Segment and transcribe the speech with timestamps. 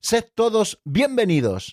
[0.00, 1.72] Sed todos bienvenidos.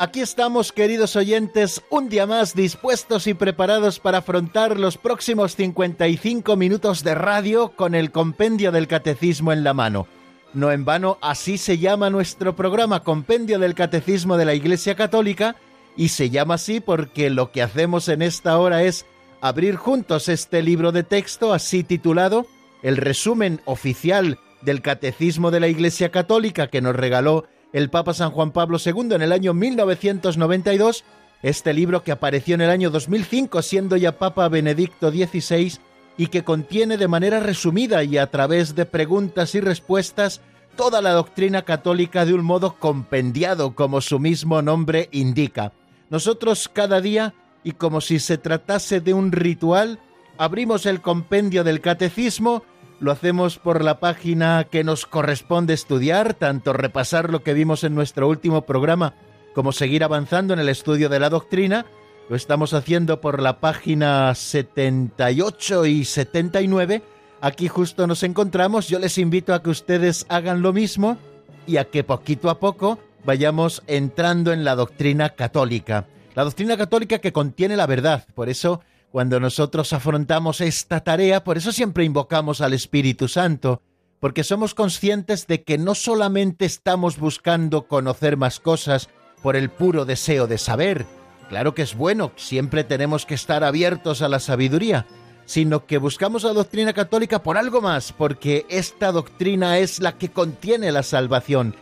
[0.00, 6.56] Aquí estamos, queridos oyentes, un día más dispuestos y preparados para afrontar los próximos 55
[6.56, 10.06] minutos de radio con el compendio del catecismo en la mano.
[10.54, 15.56] No en vano, así se llama nuestro programa, Compendio del Catecismo de la Iglesia Católica,
[15.98, 19.04] y se llama así porque lo que hacemos en esta hora es
[19.40, 22.46] abrir juntos este libro de texto así titulado
[22.82, 28.30] El resumen oficial del Catecismo de la Iglesia Católica que nos regaló el Papa San
[28.30, 31.04] Juan Pablo II en el año 1992,
[31.42, 35.78] este libro que apareció en el año 2005 siendo ya Papa Benedicto XVI
[36.16, 40.42] y que contiene de manera resumida y a través de preguntas y respuestas
[40.76, 45.72] toda la doctrina católica de un modo compendiado como su mismo nombre indica.
[46.10, 49.98] Nosotros cada día, y como si se tratase de un ritual,
[50.38, 52.62] abrimos el compendio del catecismo,
[53.00, 57.94] lo hacemos por la página que nos corresponde estudiar, tanto repasar lo que vimos en
[57.94, 59.14] nuestro último programa
[59.58, 61.84] como seguir avanzando en el estudio de la doctrina.
[62.28, 67.02] Lo estamos haciendo por la página 78 y 79.
[67.40, 68.88] Aquí justo nos encontramos.
[68.88, 71.18] Yo les invito a que ustedes hagan lo mismo
[71.66, 76.06] y a que poquito a poco vayamos entrando en la doctrina católica.
[76.34, 78.24] La doctrina católica que contiene la verdad.
[78.34, 78.80] Por eso,
[79.12, 83.82] cuando nosotros afrontamos esta tarea, por eso siempre invocamos al Espíritu Santo,
[84.18, 89.10] porque somos conscientes de que no solamente estamos buscando conocer más cosas
[89.42, 91.04] por el puro deseo de saber,
[91.50, 95.04] claro que es bueno, siempre tenemos que estar abiertos a la sabiduría,
[95.44, 100.30] sino que buscamos la doctrina católica por algo más, porque esta doctrina es la que
[100.30, 101.76] contiene la salvación,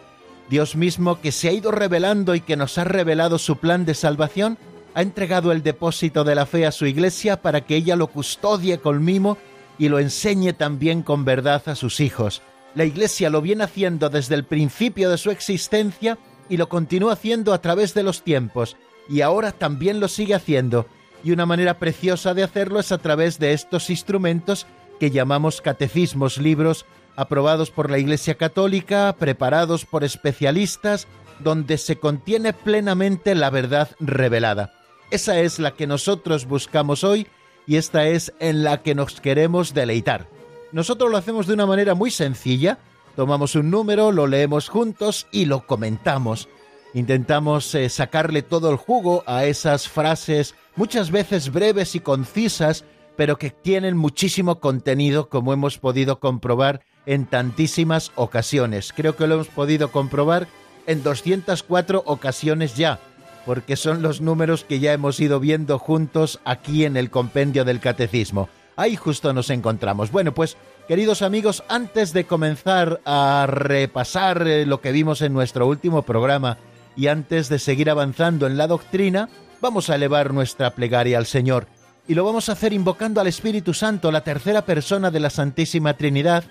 [0.49, 3.95] Dios mismo que se ha ido revelando y que nos ha revelado su plan de
[3.95, 4.59] salvación,
[4.95, 8.79] ha entregado el depósito de la fe a su iglesia para que ella lo custodie
[8.79, 9.37] con mimo
[9.79, 12.43] y lo enseñe también con verdad a sus hijos.
[12.75, 16.19] La iglesia lo viene haciendo desde el principio de su existencia
[16.49, 18.77] y lo continúa haciendo a través de los tiempos,
[19.09, 20.87] y ahora también lo sigue haciendo,
[21.25, 24.67] y una manera preciosa de hacerlo es a través de estos instrumentos
[25.01, 26.87] que llamamos catecismos, libros
[27.17, 31.07] aprobados por la Iglesia Católica, preparados por especialistas,
[31.41, 34.73] donde se contiene plenamente la verdad revelada.
[35.11, 37.27] Esa es la que nosotros buscamos hoy
[37.67, 40.29] y esta es en la que nos queremos deleitar.
[40.73, 42.79] Nosotros lo hacemos de una manera muy sencilla,
[43.15, 46.49] tomamos un número, lo leemos juntos y lo comentamos.
[46.95, 52.85] Intentamos eh, sacarle todo el jugo a esas frases muchas veces breves y concisas,
[53.17, 58.93] pero que tienen muchísimo contenido, como hemos podido comprobar en tantísimas ocasiones.
[58.95, 60.49] Creo que lo hemos podido comprobar
[60.87, 62.99] en 204 ocasiones ya,
[63.45, 67.81] porque son los números que ya hemos ido viendo juntos aquí en el compendio del
[67.81, 68.49] catecismo.
[68.77, 70.11] Ahí justo nos encontramos.
[70.11, 70.57] Bueno, pues
[70.87, 76.59] queridos amigos, antes de comenzar a repasar eh, lo que vimos en nuestro último programa
[76.95, 79.31] y antes de seguir avanzando en la doctrina,
[79.63, 81.67] vamos a elevar nuestra plegaria al Señor.
[82.07, 85.95] Y lo vamos a hacer invocando al Espíritu Santo, la tercera persona de la Santísima
[85.95, 86.45] Trinidad,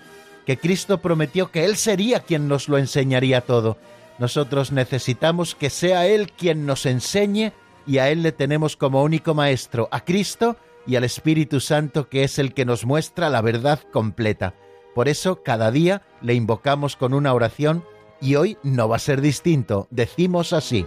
[0.46, 3.76] que Cristo prometió que Él sería quien nos lo enseñaría todo.
[4.18, 7.52] Nosotros necesitamos que sea Él quien nos enseñe
[7.86, 10.56] y a Él le tenemos como único Maestro, a Cristo
[10.86, 14.54] y al Espíritu Santo que es el que nos muestra la verdad completa.
[14.94, 17.84] Por eso cada día le invocamos con una oración
[18.20, 19.88] y hoy no va a ser distinto.
[19.90, 20.86] Decimos así.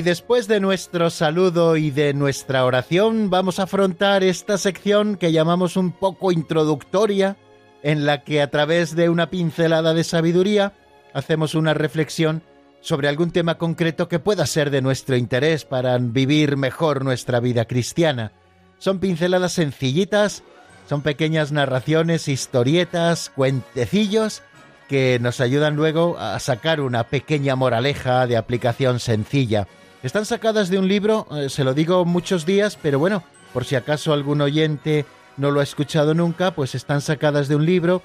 [0.00, 5.30] Y después de nuestro saludo y de nuestra oración, vamos a afrontar esta sección que
[5.30, 7.36] llamamos un poco introductoria,
[7.82, 10.72] en la que a través de una pincelada de sabiduría
[11.12, 12.42] hacemos una reflexión
[12.80, 17.66] sobre algún tema concreto que pueda ser de nuestro interés para vivir mejor nuestra vida
[17.66, 18.32] cristiana.
[18.78, 20.42] Son pinceladas sencillitas,
[20.88, 24.40] son pequeñas narraciones, historietas, cuentecillos
[24.88, 29.68] que nos ayudan luego a sacar una pequeña moraleja de aplicación sencilla.
[30.02, 33.76] Están sacadas de un libro, eh, se lo digo muchos días, pero bueno, por si
[33.76, 35.04] acaso algún oyente
[35.36, 38.02] no lo ha escuchado nunca, pues están sacadas de un libro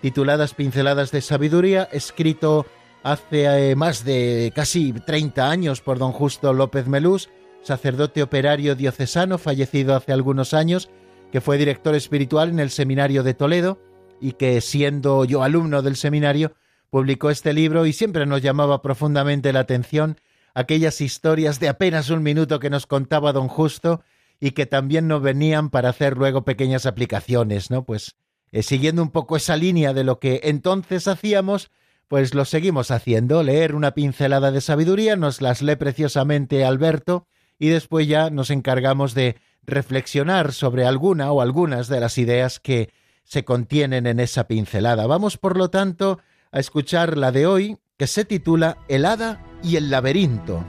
[0.00, 2.66] tituladas Pinceladas de Sabiduría, escrito
[3.02, 7.28] hace eh, más de casi 30 años por don Justo López Melús,
[7.62, 10.88] sacerdote operario diocesano, fallecido hace algunos años,
[11.30, 13.78] que fue director espiritual en el Seminario de Toledo
[14.18, 16.52] y que siendo yo alumno del seminario,
[16.88, 20.18] publicó este libro y siempre nos llamaba profundamente la atención
[20.54, 24.02] aquellas historias de apenas un minuto que nos contaba don Justo
[24.40, 27.84] y que también nos venían para hacer luego pequeñas aplicaciones, ¿no?
[27.84, 28.16] Pues
[28.52, 31.70] eh, siguiendo un poco esa línea de lo que entonces hacíamos,
[32.08, 37.26] pues lo seguimos haciendo, leer una pincelada de sabiduría, nos las lee preciosamente Alberto
[37.58, 42.92] y después ya nos encargamos de reflexionar sobre alguna o algunas de las ideas que
[43.24, 45.06] se contienen en esa pincelada.
[45.06, 46.20] Vamos, por lo tanto,
[46.52, 50.62] a escuchar la de hoy, que se titula El hada y el laberinto.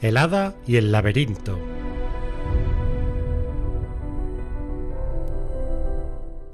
[0.00, 1.56] El hada y el laberinto.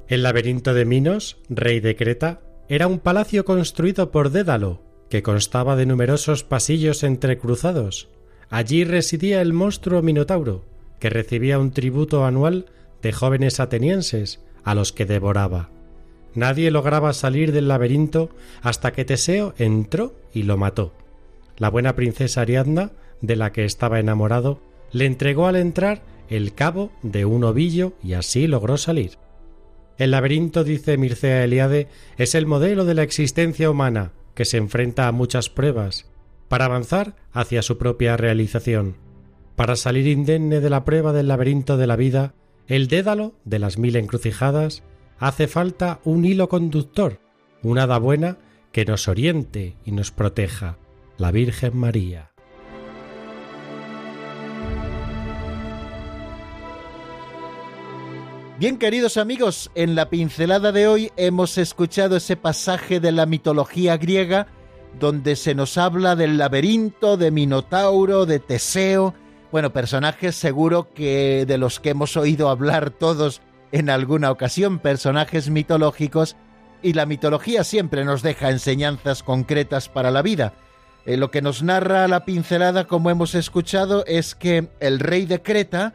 [0.07, 5.75] El laberinto de Minos, rey de Creta, era un palacio construido por Dédalo, que constaba
[5.75, 8.09] de numerosos pasillos entrecruzados.
[8.49, 10.65] Allí residía el monstruo Minotauro,
[10.99, 12.65] que recibía un tributo anual
[13.01, 15.69] de jóvenes atenienses, a los que devoraba.
[16.35, 18.29] Nadie lograba salir del laberinto
[18.61, 20.93] hasta que Teseo entró y lo mató.
[21.57, 22.91] La buena princesa Ariadna,
[23.21, 24.61] de la que estaba enamorado,
[24.91, 29.17] le entregó al entrar el cabo de un ovillo y así logró salir.
[29.97, 31.87] El laberinto, dice Mircea Eliade,
[32.17, 36.09] es el modelo de la existencia humana, que se enfrenta a muchas pruebas,
[36.47, 38.95] para avanzar hacia su propia realización.
[39.59, 42.33] Para salir indemne de la prueba del laberinto de la vida,
[42.67, 44.83] el dédalo de las mil encrucijadas,
[45.17, 47.19] hace falta un hilo conductor,
[47.61, 48.37] una hada buena
[48.71, 50.77] que nos oriente y nos proteja,
[51.17, 52.31] la Virgen María.
[58.59, 63.97] Bien, queridos amigos, en la pincelada de hoy hemos escuchado ese pasaje de la mitología
[63.97, 64.47] griega
[64.97, 69.15] donde se nos habla del laberinto, de Minotauro, de Teseo,
[69.51, 73.41] bueno, personajes seguro que de los que hemos oído hablar todos
[73.71, 76.35] en alguna ocasión, personajes mitológicos,
[76.81, 80.53] y la mitología siempre nos deja enseñanzas concretas para la vida.
[81.05, 85.41] Eh, lo que nos narra la pincelada, como hemos escuchado, es que el rey de
[85.41, 85.93] Creta,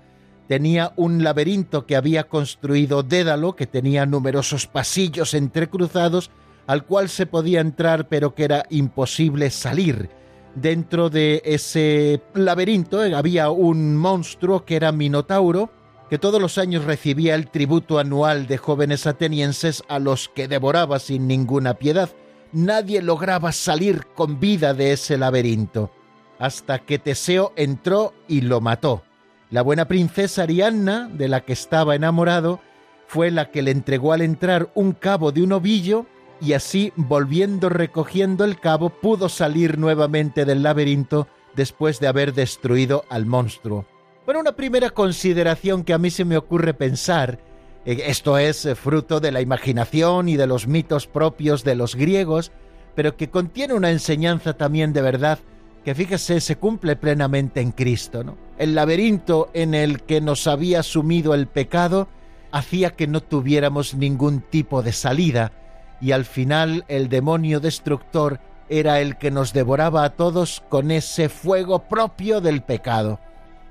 [0.48, 6.30] tenía un laberinto que había construido Dédalo, que tenía numerosos pasillos entrecruzados,
[6.66, 10.10] al cual se podía entrar pero que era imposible salir.
[10.54, 15.70] Dentro de ese laberinto eh, había un monstruo que era Minotauro,
[16.08, 21.00] que todos los años recibía el tributo anual de jóvenes atenienses a los que devoraba
[21.00, 22.10] sin ninguna piedad.
[22.52, 25.90] Nadie lograba salir con vida de ese laberinto,
[26.38, 29.02] hasta que Teseo entró y lo mató.
[29.50, 32.60] La buena princesa Arianna, de la que estaba enamorado,
[33.08, 36.06] fue la que le entregó al entrar un cabo de un ovillo
[36.40, 43.04] y así, volviendo recogiendo el cabo, pudo salir nuevamente del laberinto después de haber destruido
[43.08, 43.86] al monstruo.
[44.24, 47.38] Bueno, una primera consideración que a mí se me ocurre pensar,
[47.84, 51.94] eh, esto es eh, fruto de la imaginación y de los mitos propios de los
[51.94, 52.52] griegos,
[52.94, 55.38] pero que contiene una enseñanza también de verdad
[55.84, 58.24] que fíjese se cumple plenamente en Cristo.
[58.24, 58.36] ¿no?
[58.58, 62.08] El laberinto en el que nos había sumido el pecado
[62.52, 65.52] hacía que no tuviéramos ningún tipo de salida
[66.00, 71.28] y al final el demonio destructor era el que nos devoraba a todos con ese
[71.28, 73.20] fuego propio del pecado.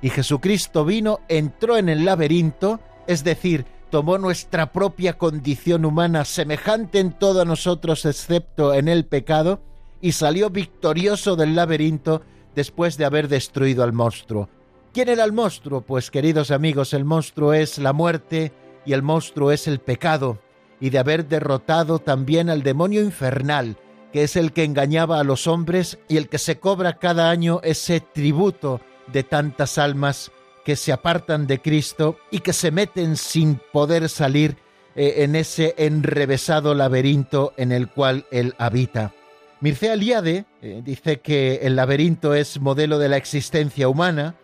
[0.02, 7.00] Y Jesucristo vino, entró en el laberinto, es decir, tomó nuestra propia condición humana semejante
[7.00, 9.62] en todos nosotros excepto en el pecado,
[10.02, 12.22] y salió victorioso del laberinto
[12.56, 14.50] después de haber destruido al monstruo.
[14.94, 15.82] ¿Quién era el monstruo?
[15.82, 18.52] Pues queridos amigos, el monstruo es la muerte
[18.86, 20.40] y el monstruo es el pecado,
[20.84, 23.78] y de haber derrotado también al demonio infernal,
[24.12, 27.62] que es el que engañaba a los hombres y el que se cobra cada año
[27.64, 30.34] ese tributo de tantas almas
[30.66, 34.58] que se apartan de Cristo y que se meten sin poder salir
[34.94, 39.14] eh, en ese enrevesado laberinto en el cual él habita.
[39.62, 44.36] Mircea Eliade eh, dice que el laberinto es modelo de la existencia humana,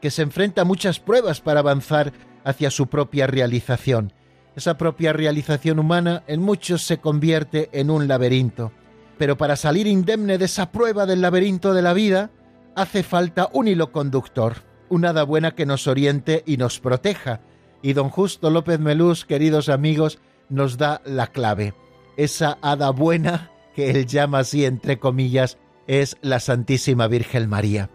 [0.00, 2.12] que se enfrenta a muchas pruebas para avanzar
[2.44, 4.12] hacia su propia realización.
[4.58, 8.72] Esa propia realización humana en muchos se convierte en un laberinto.
[9.16, 12.32] Pero para salir indemne de esa prueba del laberinto de la vida,
[12.74, 14.56] hace falta un hilo conductor,
[14.88, 17.40] una hada buena que nos oriente y nos proteja.
[17.82, 21.72] Y don Justo López Melús, queridos amigos, nos da la clave.
[22.16, 27.90] Esa hada buena, que él llama así entre comillas, es la Santísima Virgen María.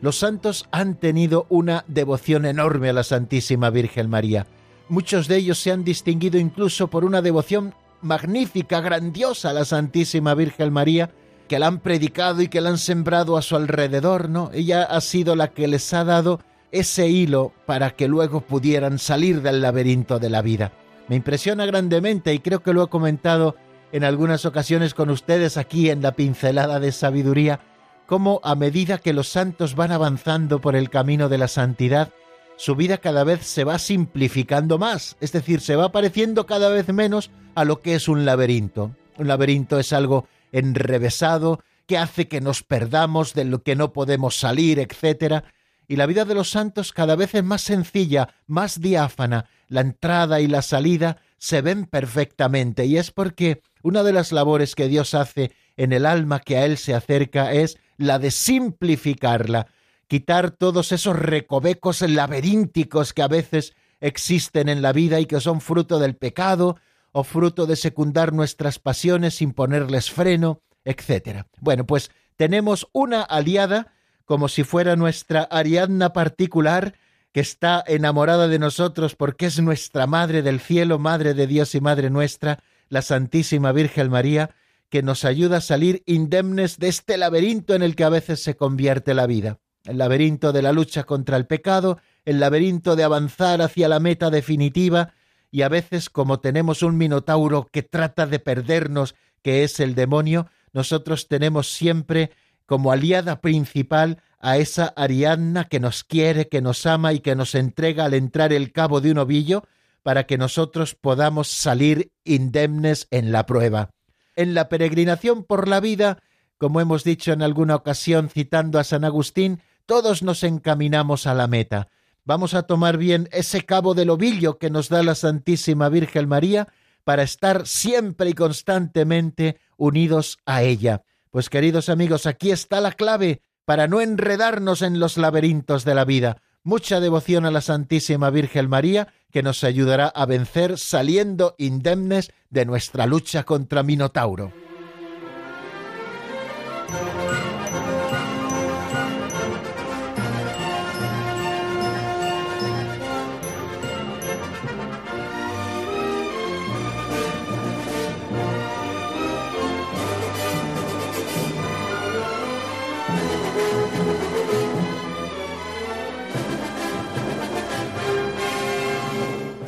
[0.00, 4.46] Los santos han tenido una devoción enorme a la Santísima Virgen María.
[4.88, 10.34] Muchos de ellos se han distinguido incluso por una devoción magnífica, grandiosa a la Santísima
[10.34, 11.10] Virgen María,
[11.48, 14.50] que la han predicado y que la han sembrado a su alrededor, ¿no?
[14.52, 19.40] Ella ha sido la que les ha dado ese hilo para que luego pudieran salir
[19.40, 20.72] del laberinto de la vida.
[21.08, 23.56] Me impresiona grandemente y creo que lo he comentado
[23.92, 27.60] en algunas ocasiones con ustedes aquí en la pincelada de sabiduría,
[28.06, 32.10] cómo a medida que los santos van avanzando por el camino de la santidad,
[32.56, 36.88] su vida cada vez se va simplificando más, es decir, se va pareciendo cada vez
[36.88, 38.94] menos a lo que es un laberinto.
[39.18, 44.36] Un laberinto es algo enrevesado que hace que nos perdamos de lo que no podemos
[44.38, 45.44] salir, etc.
[45.86, 50.40] Y la vida de los santos cada vez es más sencilla, más diáfana, la entrada
[50.40, 55.12] y la salida se ven perfectamente y es porque una de las labores que Dios
[55.12, 59.66] hace en el alma que a Él se acerca es la de simplificarla,
[60.06, 65.60] quitar todos esos recovecos laberínticos que a veces existen en la vida y que son
[65.60, 66.76] fruto del pecado
[67.12, 71.44] o fruto de secundar nuestras pasiones sin ponerles freno, etc.
[71.60, 73.92] Bueno, pues tenemos una aliada
[74.24, 76.94] como si fuera nuestra Ariadna particular,
[77.32, 81.80] que está enamorada de nosotros porque es nuestra Madre del Cielo, Madre de Dios y
[81.80, 84.50] Madre nuestra, la Santísima Virgen María,
[84.88, 88.56] que nos ayuda a salir indemnes de este laberinto en el que a veces se
[88.56, 93.62] convierte la vida el laberinto de la lucha contra el pecado, el laberinto de avanzar
[93.62, 95.12] hacia la meta definitiva,
[95.50, 100.48] y a veces como tenemos un minotauro que trata de perdernos, que es el demonio,
[100.72, 102.32] nosotros tenemos siempre
[102.66, 107.54] como aliada principal a esa Ariadna que nos quiere, que nos ama y que nos
[107.54, 109.64] entrega al entrar el cabo de un ovillo
[110.02, 113.90] para que nosotros podamos salir indemnes en la prueba.
[114.36, 116.18] En la peregrinación por la vida,
[116.58, 121.46] como hemos dicho en alguna ocasión citando a San Agustín, todos nos encaminamos a la
[121.46, 121.88] meta.
[122.24, 126.68] Vamos a tomar bien ese cabo del ovillo que nos da la Santísima Virgen María
[127.04, 131.02] para estar siempre y constantemente unidos a ella.
[131.30, 136.04] Pues queridos amigos, aquí está la clave para no enredarnos en los laberintos de la
[136.04, 136.38] vida.
[136.62, 142.64] Mucha devoción a la Santísima Virgen María que nos ayudará a vencer saliendo indemnes de
[142.64, 144.63] nuestra lucha contra Minotauro.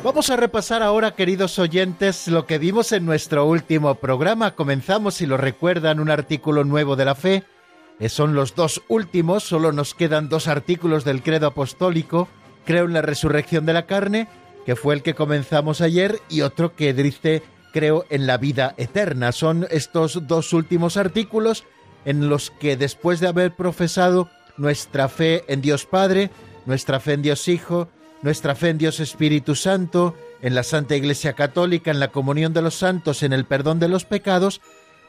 [0.07, 4.55] Vamos a repasar ahora, queridos oyentes, lo que vimos en nuestro último programa.
[4.55, 7.43] Comenzamos, si lo recuerdan, un artículo nuevo de la fe.
[7.99, 12.29] Eh, son los dos últimos, solo nos quedan dos artículos del credo apostólico.
[12.63, 14.29] Creo en la resurrección de la carne,
[14.65, 19.33] que fue el que comenzamos ayer, y otro que dice creo en la vida eterna.
[19.33, 21.65] Son estos dos últimos artículos
[22.05, 26.31] en los que después de haber profesado nuestra fe en Dios Padre,
[26.65, 27.89] nuestra fe en Dios Hijo,
[28.21, 32.61] nuestra fe en Dios Espíritu Santo, en la Santa Iglesia Católica, en la comunión de
[32.61, 34.61] los santos, en el perdón de los pecados,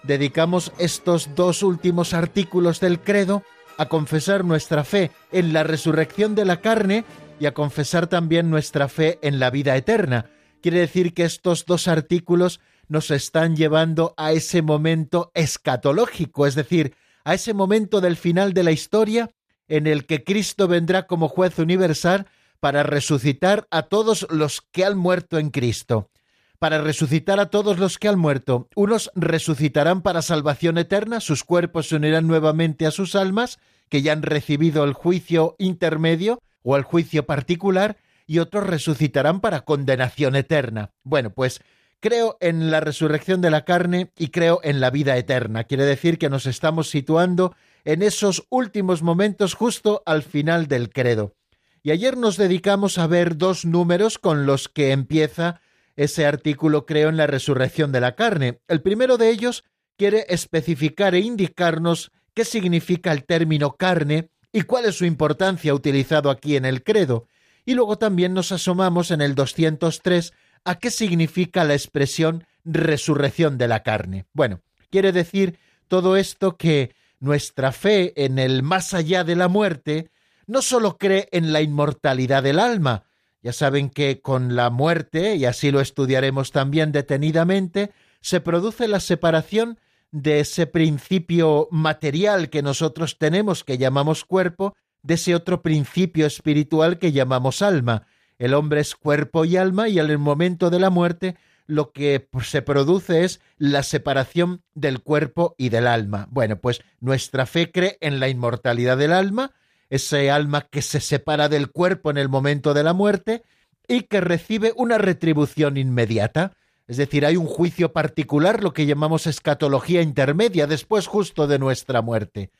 [0.02, 3.42] dedicamos estos dos últimos artículos del credo
[3.76, 7.04] a confesar nuestra fe en la resurrección de la carne
[7.40, 10.26] y a confesar también nuestra fe en la vida eterna.
[10.60, 16.94] Quiere decir que estos dos artículos nos están llevando a ese momento escatológico, es decir,
[17.24, 19.30] a ese momento del final de la historia
[19.68, 22.26] en el que Cristo vendrá como juez universal
[22.60, 26.10] para resucitar a todos los que han muerto en Cristo.
[26.58, 28.68] Para resucitar a todos los que han muerto.
[28.74, 34.12] Unos resucitarán para salvación eterna, sus cuerpos se unirán nuevamente a sus almas, que ya
[34.12, 37.96] han recibido el juicio intermedio o el juicio particular,
[38.26, 40.90] y otros resucitarán para condenación eterna.
[41.02, 41.60] Bueno, pues
[42.00, 45.64] creo en la resurrección de la carne y creo en la vida eterna.
[45.64, 51.37] Quiere decir que nos estamos situando en esos últimos momentos justo al final del credo.
[51.82, 55.60] Y ayer nos dedicamos a ver dos números con los que empieza
[55.96, 58.60] ese artículo creo en la resurrección de la carne.
[58.68, 59.64] El primero de ellos
[59.96, 66.30] quiere especificar e indicarnos qué significa el término carne y cuál es su importancia utilizado
[66.30, 67.26] aquí en el credo.
[67.64, 70.32] Y luego también nos asomamos en el 203
[70.64, 74.26] a qué significa la expresión resurrección de la carne.
[74.32, 75.58] Bueno, quiere decir
[75.88, 80.10] todo esto que nuestra fe en el más allá de la muerte
[80.48, 83.04] no sólo cree en la inmortalidad del alma,
[83.40, 88.98] ya saben que con la muerte, y así lo estudiaremos también detenidamente, se produce la
[88.98, 89.78] separación
[90.10, 96.98] de ese principio material que nosotros tenemos, que llamamos cuerpo, de ese otro principio espiritual
[96.98, 98.06] que llamamos alma.
[98.38, 101.36] El hombre es cuerpo y alma y en el momento de la muerte
[101.66, 106.26] lo que se produce es la separación del cuerpo y del alma.
[106.30, 109.52] Bueno, pues nuestra fe cree en la inmortalidad del alma,
[109.90, 113.42] ese alma que se separa del cuerpo en el momento de la muerte
[113.86, 116.52] y que recibe una retribución inmediata.
[116.86, 122.02] Es decir, hay un juicio particular, lo que llamamos escatología intermedia, después justo de nuestra
[122.02, 122.50] muerte.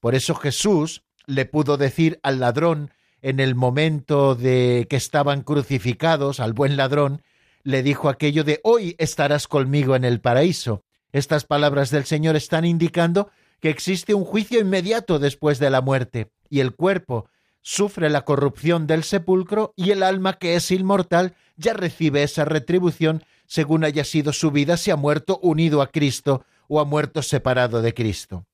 [0.00, 2.90] Por eso Jesús le pudo decir al ladrón
[3.22, 7.22] en el momento de que estaban crucificados, al buen ladrón,
[7.64, 10.84] le dijo aquello de hoy estarás conmigo en el paraíso.
[11.10, 16.30] Estas palabras del Señor están indicando que existe un juicio inmediato después de la muerte,
[16.50, 17.28] y el cuerpo
[17.62, 23.24] sufre la corrupción del sepulcro y el alma que es inmortal ya recibe esa retribución
[23.46, 27.82] según haya sido su vida, si ha muerto unido a Cristo o ha muerto separado
[27.82, 28.46] de Cristo.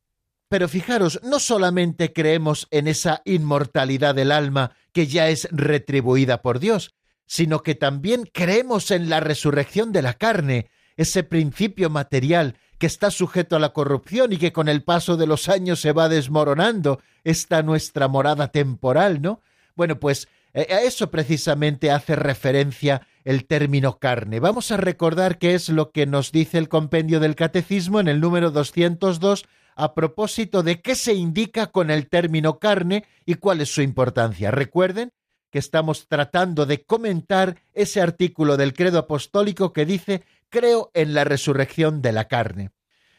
[0.49, 6.59] Pero fijaros, no solamente creemos en esa inmortalidad del alma que ya es retribuida por
[6.59, 6.95] Dios,
[7.27, 13.13] sino que también creemos en la resurrección de la carne, ese principio material que está
[13.13, 16.99] sujeto a la corrupción y que con el paso de los años se va desmoronando,
[17.23, 19.41] esta nuestra morada temporal, ¿no?
[19.77, 24.41] Bueno, pues eh, a eso precisamente hace referencia el término carne.
[24.41, 28.21] Vamos a recordar qué es lo que nos dice el compendio del catecismo en el
[28.21, 29.45] número 202
[29.77, 34.51] a propósito de qué se indica con el término carne y cuál es su importancia.
[34.51, 35.13] Recuerden
[35.53, 41.25] que estamos tratando de comentar ese artículo del credo apostólico que dice creo en la
[41.25, 42.71] resurrección de la carne.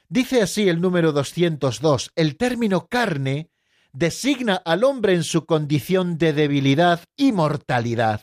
[0.07, 3.49] Dice así el número 202, el término carne
[3.91, 8.21] designa al hombre en su condición de debilidad y mortalidad.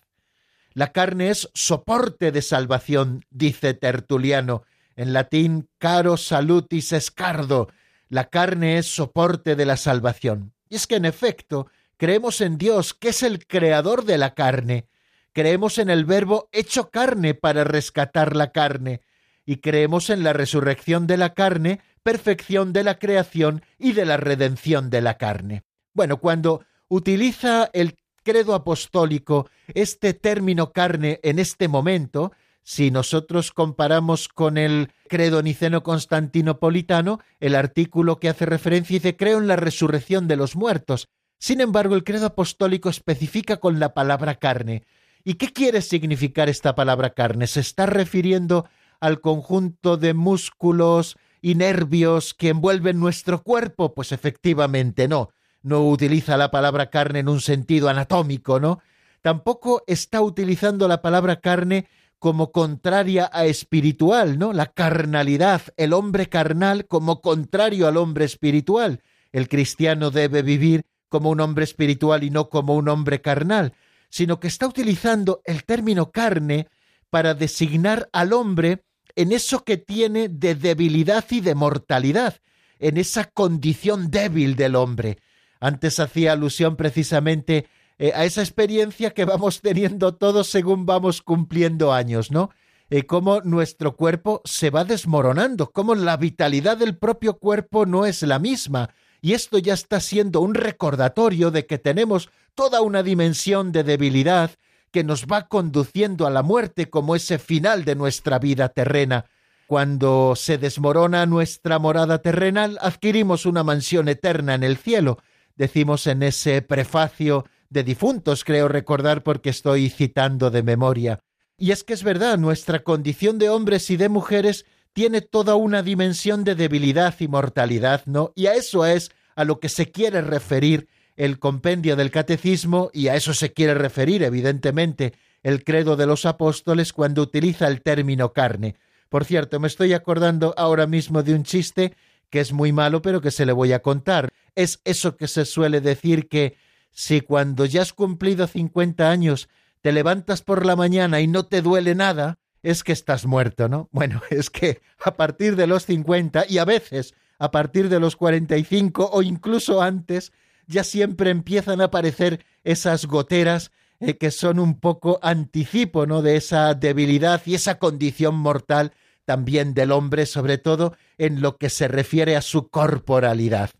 [0.73, 4.63] La carne es soporte de salvación, dice Tertuliano,
[4.95, 7.69] en latín caro salutis escardo.
[8.09, 10.53] La carne es soporte de la salvación.
[10.69, 14.87] Y es que en efecto, creemos en Dios, que es el creador de la carne.
[15.33, 19.03] Creemos en el verbo hecho carne para rescatar la carne.
[19.45, 24.17] Y creemos en la resurrección de la carne, perfección de la creación y de la
[24.17, 25.63] redención de la carne.
[25.93, 34.29] Bueno, cuando utiliza el credo apostólico este término carne en este momento, si nosotros comparamos
[34.29, 40.29] con el credo niceno constantinopolitano, el artículo que hace referencia dice creo en la resurrección
[40.29, 41.09] de los muertos.
[41.39, 44.85] Sin embargo, el credo apostólico especifica con la palabra carne.
[45.25, 47.47] ¿Y qué quiere significar esta palabra carne?
[47.47, 48.69] ¿Se está refiriendo
[49.01, 53.95] al conjunto de músculos y nervios que envuelven nuestro cuerpo?
[53.95, 55.31] Pues efectivamente no
[55.63, 58.81] no utiliza la palabra carne en un sentido anatómico, ¿no?
[59.23, 64.53] Tampoco está utilizando la palabra carne como contraria a espiritual, ¿no?
[64.53, 69.03] La carnalidad, el hombre carnal como contrario al hombre espiritual.
[69.33, 73.75] El cristiano debe vivir como un hombre espiritual y no como un hombre carnal,
[74.11, 76.69] sino que está utilizando el término carne
[77.09, 78.85] para designar al hombre
[79.17, 82.41] en eso que tiene de debilidad y de mortalidad,
[82.79, 85.19] en esa condición débil del hombre,
[85.61, 87.67] antes hacía alusión precisamente
[87.99, 92.51] eh, a esa experiencia que vamos teniendo todos según vamos cumpliendo años, ¿no?
[92.89, 98.23] Eh, cómo nuestro cuerpo se va desmoronando, cómo la vitalidad del propio cuerpo no es
[98.23, 98.91] la misma.
[99.21, 104.51] Y esto ya está siendo un recordatorio de que tenemos toda una dimensión de debilidad
[104.91, 109.27] que nos va conduciendo a la muerte como ese final de nuestra vida terrena.
[109.67, 115.19] Cuando se desmorona nuestra morada terrenal, adquirimos una mansión eterna en el cielo,
[115.55, 121.21] decimos en ese prefacio de difuntos, creo recordar porque estoy citando de memoria.
[121.57, 125.83] Y es que es verdad, nuestra condición de hombres y de mujeres tiene toda una
[125.83, 128.33] dimensión de debilidad y mortalidad, ¿no?
[128.35, 133.09] Y a eso es a lo que se quiere referir el compendio del catecismo y
[133.09, 138.33] a eso se quiere referir, evidentemente, el credo de los apóstoles cuando utiliza el término
[138.33, 138.77] carne.
[139.09, 141.95] Por cierto, me estoy acordando ahora mismo de un chiste
[142.31, 144.29] que es muy malo, pero que se le voy a contar.
[144.55, 146.57] Es eso que se suele decir que
[146.93, 149.49] si cuando ya has cumplido 50 años
[149.81, 153.89] te levantas por la mañana y no te duele nada, es que estás muerto, ¿no?
[153.91, 158.17] Bueno, es que a partir de los 50 y a veces a partir de los
[158.17, 160.31] 45 o incluso antes,
[160.67, 163.71] ya siempre empiezan a aparecer esas goteras
[164.01, 166.23] eh, que son un poco anticipo, ¿no?
[166.23, 168.93] De esa debilidad y esa condición mortal
[169.27, 173.71] también del hombre, sobre todo en lo que se refiere a su corporalidad.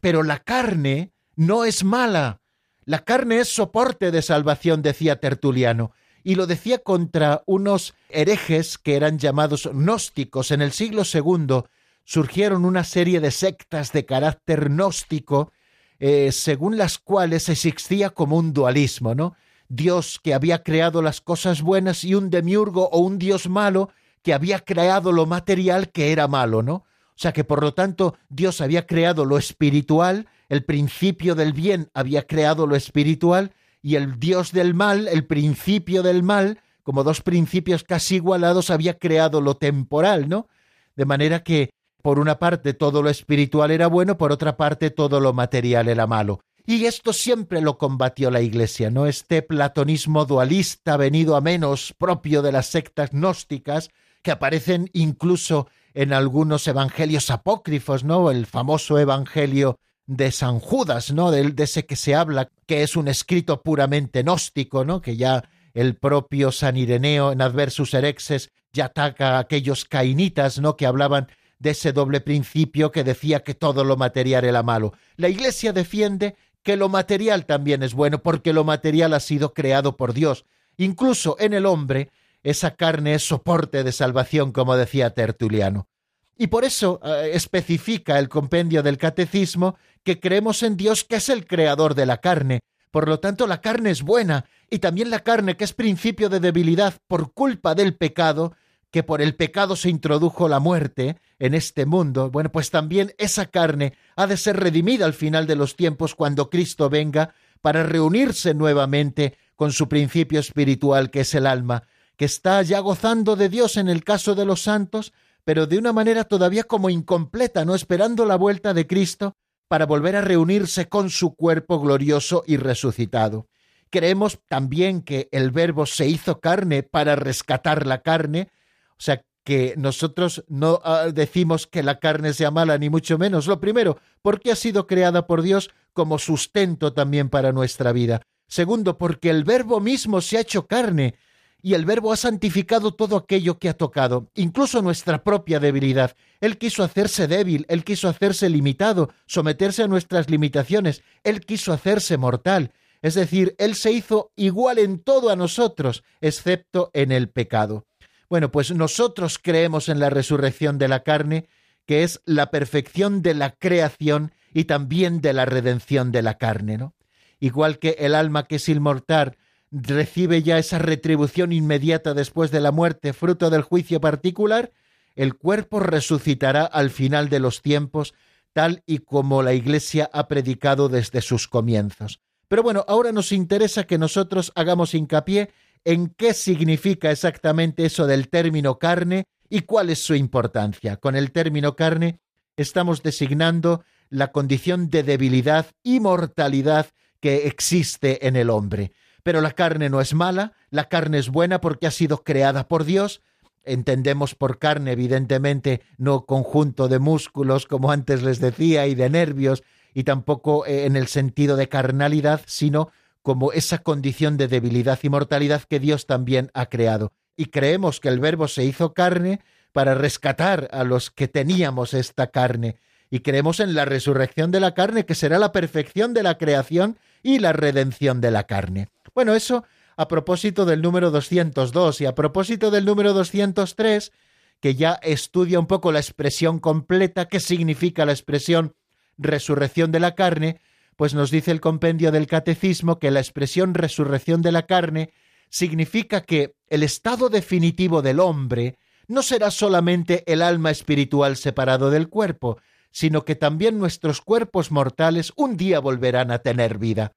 [0.00, 2.40] Pero la carne no es mala.
[2.84, 5.92] La carne es soporte de salvación, decía Tertuliano,
[6.24, 10.50] y lo decía contra unos herejes que eran llamados gnósticos.
[10.50, 11.62] En el siglo II
[12.04, 15.52] surgieron una serie de sectas de carácter gnóstico,
[16.00, 19.34] eh, según las cuales existía como un dualismo, ¿no?
[19.68, 23.90] Dios que había creado las cosas buenas y un demiurgo o un Dios malo
[24.22, 26.74] que había creado lo material que era malo, ¿no?
[26.74, 31.90] O sea que por lo tanto Dios había creado lo espiritual, el principio del bien
[31.92, 37.20] había creado lo espiritual y el Dios del mal, el principio del mal, como dos
[37.20, 40.48] principios casi igualados, había creado lo temporal, ¿no?
[40.96, 41.70] De manera que
[42.02, 46.06] por una parte todo lo espiritual era bueno, por otra parte todo lo material era
[46.06, 46.40] malo.
[46.66, 49.06] Y esto siempre lo combatió la Iglesia, ¿no?
[49.06, 53.88] Este platonismo dualista venido a menos propio de las sectas gnósticas,
[54.22, 58.30] que aparecen incluso en algunos evangelios apócrifos, ¿no?
[58.30, 61.30] El famoso evangelio de San Judas, ¿no?
[61.30, 65.00] De, de, ese que se habla, que es un escrito puramente gnóstico, ¿no?
[65.00, 70.76] Que ya el propio San Ireneo en Adversus Erexes ya ataca a aquellos cainitas, ¿no?
[70.76, 74.92] Que hablaban de ese doble principio que decía que todo lo material era malo.
[75.16, 79.96] La Iglesia defiende que lo material también es bueno porque lo material ha sido creado
[79.96, 80.44] por Dios.
[80.76, 82.10] Incluso en el hombre,
[82.42, 85.88] esa carne es soporte de salvación, como decía Tertuliano.
[86.36, 91.28] Y por eso eh, especifica el compendio del catecismo que creemos en Dios que es
[91.28, 92.60] el creador de la carne.
[92.92, 96.40] Por lo tanto, la carne es buena, y también la carne, que es principio de
[96.40, 98.54] debilidad por culpa del pecado,
[98.90, 103.46] que por el pecado se introdujo la muerte en este mundo, bueno, pues también esa
[103.46, 108.54] carne ha de ser redimida al final de los tiempos cuando Cristo venga para reunirse
[108.54, 111.82] nuevamente con su principio espiritual que es el alma,
[112.16, 115.12] que está ya gozando de Dios en el caso de los santos,
[115.44, 119.34] pero de una manera todavía como incompleta, no esperando la vuelta de Cristo
[119.68, 123.48] para volver a reunirse con su cuerpo glorioso y resucitado.
[123.90, 128.50] Creemos también que el Verbo se hizo carne para rescatar la carne,
[128.98, 133.46] o sea, que nosotros no ah, decimos que la carne sea mala, ni mucho menos.
[133.46, 138.20] Lo primero, porque ha sido creada por Dios como sustento también para nuestra vida.
[138.46, 141.14] Segundo, porque el verbo mismo se ha hecho carne
[141.62, 146.14] y el verbo ha santificado todo aquello que ha tocado, incluso nuestra propia debilidad.
[146.40, 152.16] Él quiso hacerse débil, él quiso hacerse limitado, someterse a nuestras limitaciones, él quiso hacerse
[152.16, 152.72] mortal.
[153.00, 157.87] Es decir, él se hizo igual en todo a nosotros, excepto en el pecado.
[158.28, 161.48] Bueno, pues nosotros creemos en la resurrección de la carne,
[161.86, 166.76] que es la perfección de la creación y también de la redención de la carne,
[166.76, 166.94] ¿no?
[167.40, 169.36] Igual que el alma que es inmortal
[169.70, 174.72] recibe ya esa retribución inmediata después de la muerte, fruto del juicio particular,
[175.14, 178.14] el cuerpo resucitará al final de los tiempos,
[178.52, 182.20] tal y como la Iglesia ha predicado desde sus comienzos.
[182.48, 185.50] Pero bueno, ahora nos interesa que nosotros hagamos hincapié
[185.84, 190.96] en qué significa exactamente eso del término carne y cuál es su importancia.
[190.96, 192.20] Con el término carne
[192.56, 196.86] estamos designando la condición de debilidad y mortalidad
[197.20, 198.92] que existe en el hombre.
[199.22, 202.84] Pero la carne no es mala, la carne es buena porque ha sido creada por
[202.84, 203.20] Dios.
[203.64, 209.62] Entendemos por carne, evidentemente, no conjunto de músculos, como antes les decía, y de nervios,
[209.92, 212.90] y tampoco eh, en el sentido de carnalidad, sino
[213.28, 217.12] como esa condición de debilidad y mortalidad que Dios también ha creado.
[217.36, 219.40] Y creemos que el Verbo se hizo carne
[219.72, 222.76] para rescatar a los que teníamos esta carne.
[223.10, 226.96] Y creemos en la resurrección de la carne, que será la perfección de la creación
[227.22, 228.88] y la redención de la carne.
[229.14, 229.62] Bueno, eso
[229.98, 234.10] a propósito del número 202 y a propósito del número 203,
[234.58, 238.74] que ya estudia un poco la expresión completa, qué significa la expresión
[239.18, 240.62] resurrección de la carne,
[240.98, 245.12] pues nos dice el compendio del catecismo que la expresión resurrección de la carne
[245.48, 252.08] significa que el estado definitivo del hombre no será solamente el alma espiritual separado del
[252.08, 252.58] cuerpo,
[252.90, 257.12] sino que también nuestros cuerpos mortales un día volverán a tener vida.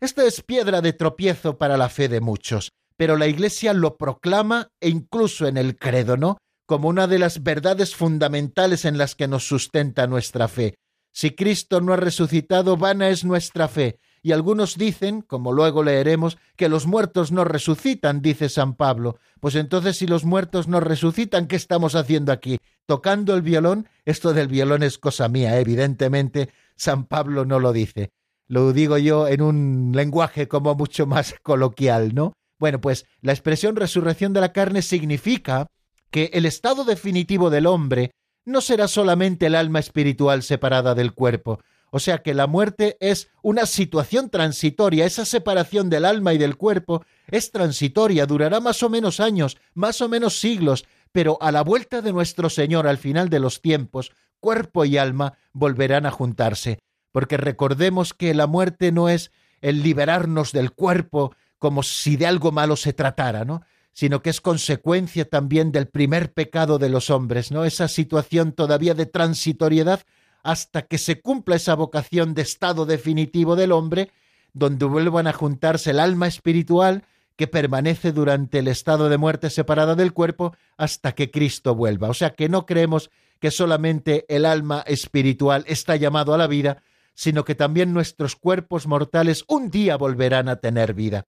[0.00, 4.70] Esto es piedra de tropiezo para la fe de muchos, pero la Iglesia lo proclama
[4.80, 6.38] e incluso en el credo, ¿no?
[6.64, 10.76] Como una de las verdades fundamentales en las que nos sustenta nuestra fe.
[11.12, 16.38] Si Cristo no ha resucitado, vana es nuestra fe, y algunos dicen, como luego leeremos,
[16.56, 19.18] que los muertos no resucitan, dice San Pablo.
[19.40, 22.58] Pues entonces si los muertos no resucitan, ¿qué estamos haciendo aquí?
[22.86, 23.88] ¿Tocando el violón?
[24.04, 28.10] Esto del violón es cosa mía, evidentemente San Pablo no lo dice.
[28.46, 32.32] Lo digo yo en un lenguaje como mucho más coloquial, ¿no?
[32.58, 35.68] Bueno, pues la expresión resurrección de la carne significa
[36.10, 38.10] que el estado definitivo del hombre
[38.48, 43.30] no será solamente el alma espiritual separada del cuerpo, o sea que la muerte es
[43.42, 48.88] una situación transitoria, esa separación del alma y del cuerpo es transitoria, durará más o
[48.88, 53.28] menos años, más o menos siglos, pero a la vuelta de nuestro Señor al final
[53.28, 56.78] de los tiempos, cuerpo y alma volverán a juntarse,
[57.12, 59.30] porque recordemos que la muerte no es
[59.60, 63.62] el liberarnos del cuerpo como si de algo malo se tratara, ¿no?
[63.92, 67.64] Sino que es consecuencia también del primer pecado de los hombres, ¿no?
[67.64, 70.02] Esa situación todavía de transitoriedad
[70.42, 74.12] hasta que se cumpla esa vocación de estado definitivo del hombre,
[74.52, 77.04] donde vuelvan a juntarse el alma espiritual
[77.36, 82.08] que permanece durante el estado de muerte separada del cuerpo hasta que Cristo vuelva.
[82.08, 86.82] O sea que no creemos que solamente el alma espiritual está llamado a la vida,
[87.14, 91.26] sino que también nuestros cuerpos mortales un día volverán a tener vida.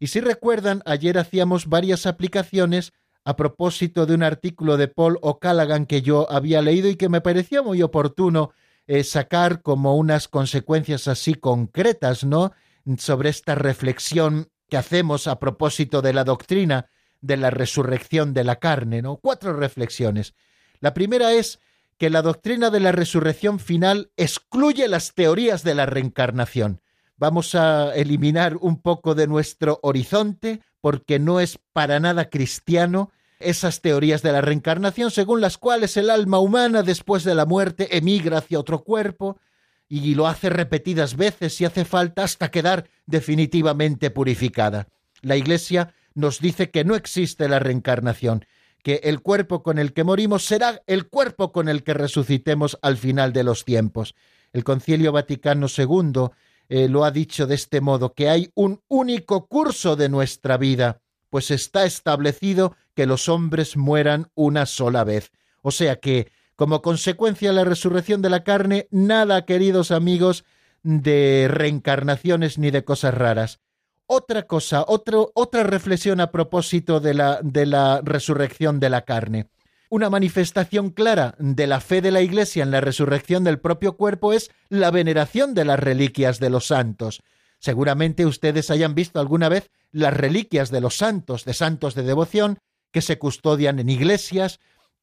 [0.00, 2.92] Y si recuerdan, ayer hacíamos varias aplicaciones
[3.24, 7.20] a propósito de un artículo de Paul O'Callaghan que yo había leído y que me
[7.20, 8.50] parecía muy oportuno
[8.86, 12.52] eh, sacar como unas consecuencias así concretas, ¿no?
[12.96, 16.88] Sobre esta reflexión que hacemos a propósito de la doctrina
[17.20, 19.18] de la resurrección de la carne, ¿no?
[19.18, 20.34] Cuatro reflexiones.
[20.80, 21.60] La primera es
[21.98, 26.80] que la doctrina de la resurrección final excluye las teorías de la reencarnación.
[27.20, 33.82] Vamos a eliminar un poco de nuestro horizonte porque no es para nada cristiano esas
[33.82, 38.38] teorías de la reencarnación según las cuales el alma humana después de la muerte emigra
[38.38, 39.38] hacia otro cuerpo
[39.86, 44.88] y lo hace repetidas veces si hace falta hasta quedar definitivamente purificada.
[45.20, 48.46] La Iglesia nos dice que no existe la reencarnación,
[48.82, 52.96] que el cuerpo con el que morimos será el cuerpo con el que resucitemos al
[52.96, 54.14] final de los tiempos.
[54.54, 56.30] El Concilio Vaticano II
[56.70, 61.00] eh, lo ha dicho de este modo, que hay un único curso de nuestra vida,
[61.28, 65.32] pues está establecido que los hombres mueran una sola vez.
[65.62, 70.44] O sea que, como consecuencia de la resurrección de la carne, nada, queridos amigos,
[70.84, 73.58] de reencarnaciones ni de cosas raras.
[74.06, 79.48] Otra cosa, otra reflexión a propósito de la, de la resurrección de la carne.
[79.92, 84.32] Una manifestación clara de la fe de la Iglesia en la resurrección del propio cuerpo
[84.32, 87.24] es la veneración de las reliquias de los santos.
[87.58, 92.58] Seguramente ustedes hayan visto alguna vez las reliquias de los santos, de santos de devoción,
[92.92, 94.60] que se custodian en iglesias,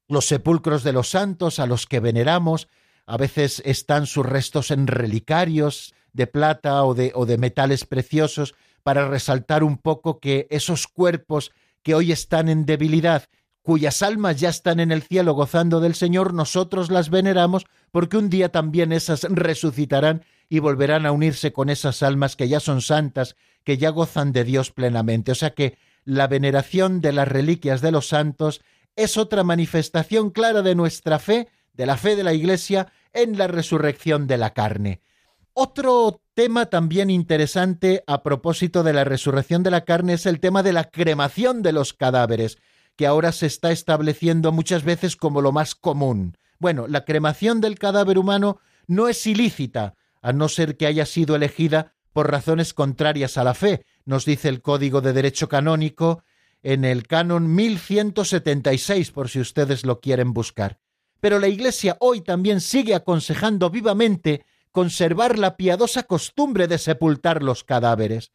[0.07, 2.69] los sepulcros de los santos a los que veneramos,
[3.05, 8.55] a veces están sus restos en relicarios de plata o de, o de metales preciosos
[8.83, 11.51] para resaltar un poco que esos cuerpos
[11.83, 13.27] que hoy están en debilidad
[13.67, 18.29] cuyas almas ya están en el cielo gozando del Señor, nosotros las veneramos porque un
[18.29, 23.35] día también esas resucitarán y volverán a unirse con esas almas que ya son santas,
[23.65, 25.33] que ya gozan de Dios plenamente.
[25.33, 28.61] O sea que la veneración de las reliquias de los santos
[28.95, 33.47] es otra manifestación clara de nuestra fe, de la fe de la Iglesia, en la
[33.47, 35.01] resurrección de la carne.
[35.51, 40.63] Otro tema también interesante a propósito de la resurrección de la carne es el tema
[40.63, 42.59] de la cremación de los cadáveres
[42.97, 46.35] que ahora se está estableciendo muchas veces como lo más común.
[46.59, 51.35] Bueno, la cremación del cadáver humano no es ilícita, a no ser que haya sido
[51.35, 56.23] elegida por razones contrarias a la fe, nos dice el Código de Derecho Canónico
[56.63, 60.79] en el canon 1176, por si ustedes lo quieren buscar.
[61.19, 67.63] Pero la Iglesia hoy también sigue aconsejando vivamente conservar la piadosa costumbre de sepultar los
[67.63, 68.31] cadáveres.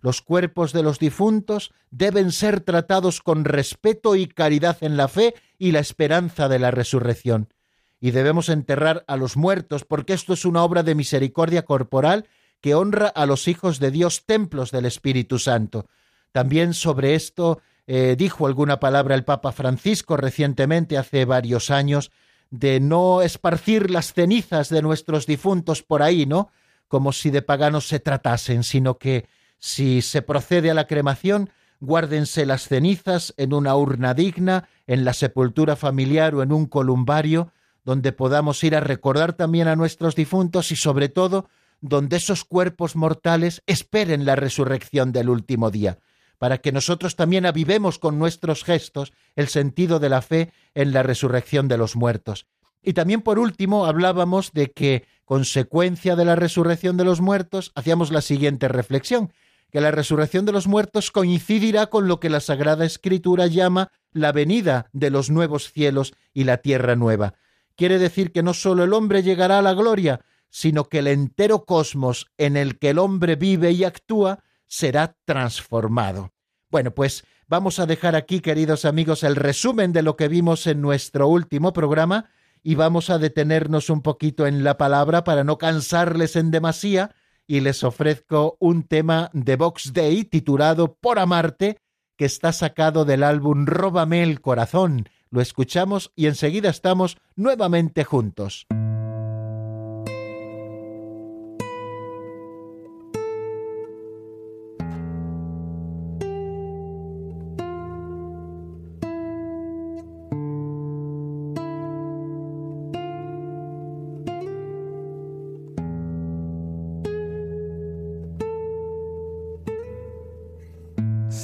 [0.00, 5.34] Los cuerpos de los difuntos deben ser tratados con respeto y caridad en la fe
[5.58, 7.52] y la esperanza de la resurrección.
[8.00, 12.28] Y debemos enterrar a los muertos porque esto es una obra de misericordia corporal
[12.60, 15.86] que honra a los hijos de Dios, templos del Espíritu Santo.
[16.32, 22.10] También sobre esto eh, dijo alguna palabra el Papa Francisco recientemente, hace varios años,
[22.50, 26.50] de no esparcir las cenizas de nuestros difuntos por ahí, ¿no?
[26.86, 29.26] Como si de paganos se tratasen, sino que
[29.58, 35.12] si se procede a la cremación, guárdense las cenizas en una urna digna, en la
[35.12, 37.52] sepultura familiar o en un columbario,
[37.84, 41.48] donde podamos ir a recordar también a nuestros difuntos y sobre todo
[41.80, 45.98] donde esos cuerpos mortales esperen la resurrección del último día,
[46.38, 51.02] para que nosotros también avivemos con nuestros gestos el sentido de la fe en la
[51.02, 52.46] resurrección de los muertos.
[52.82, 58.10] Y también por último hablábamos de que, consecuencia de la resurrección de los muertos, hacíamos
[58.10, 59.32] la siguiente reflexión,
[59.70, 64.32] que la resurrección de los muertos coincidirá con lo que la Sagrada Escritura llama la
[64.32, 67.34] venida de los nuevos cielos y la tierra nueva.
[67.76, 71.64] Quiere decir que no sólo el hombre llegará a la gloria, sino que el entero
[71.64, 76.32] cosmos en el que el hombre vive y actúa será transformado.
[76.70, 80.80] Bueno, pues vamos a dejar aquí, queridos amigos, el resumen de lo que vimos en
[80.80, 82.30] nuestro último programa
[82.62, 87.14] y vamos a detenernos un poquito en la palabra para no cansarles en demasía
[87.48, 91.78] y les ofrezco un tema de Box Day titulado Por Amarte,
[92.16, 95.08] que está sacado del álbum Róbame el Corazón.
[95.30, 98.66] Lo escuchamos y enseguida estamos nuevamente juntos.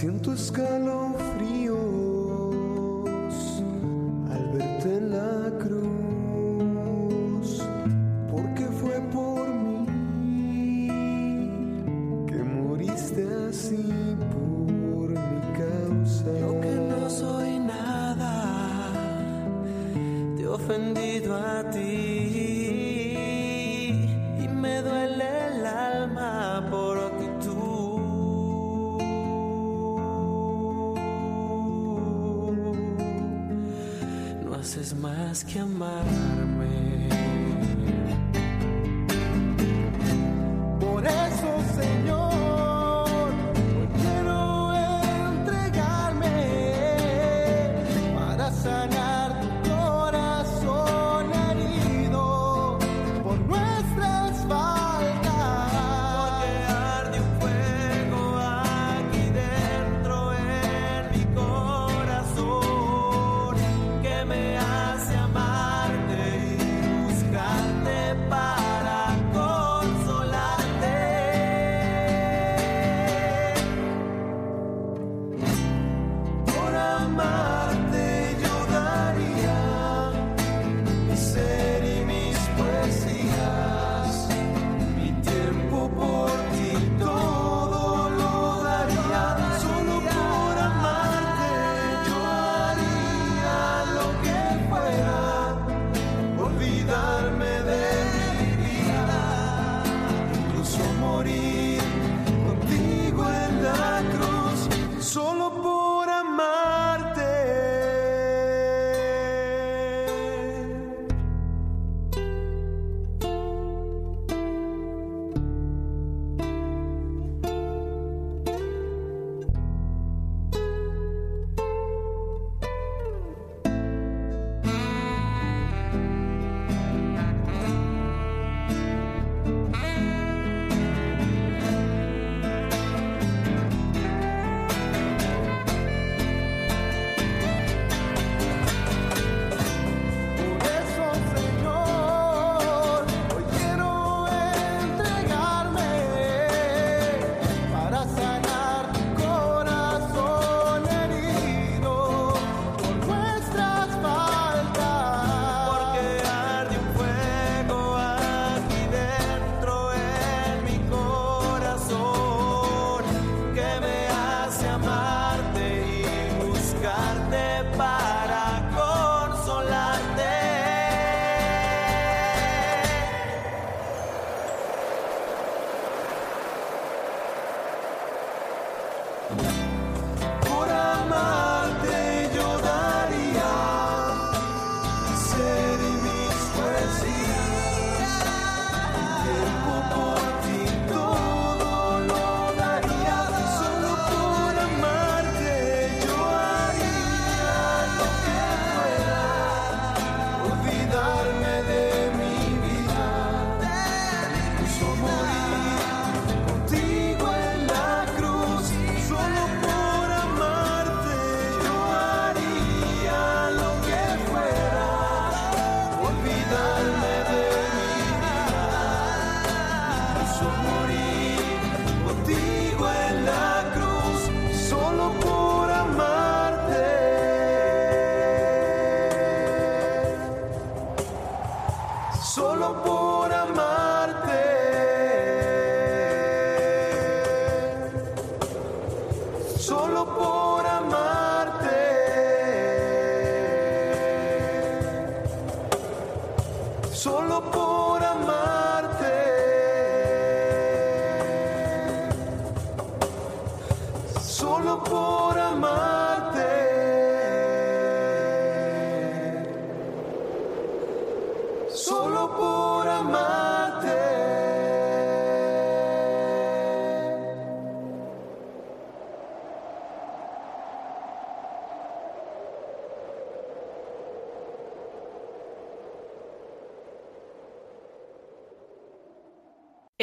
[0.05, 1.64] Contigo en la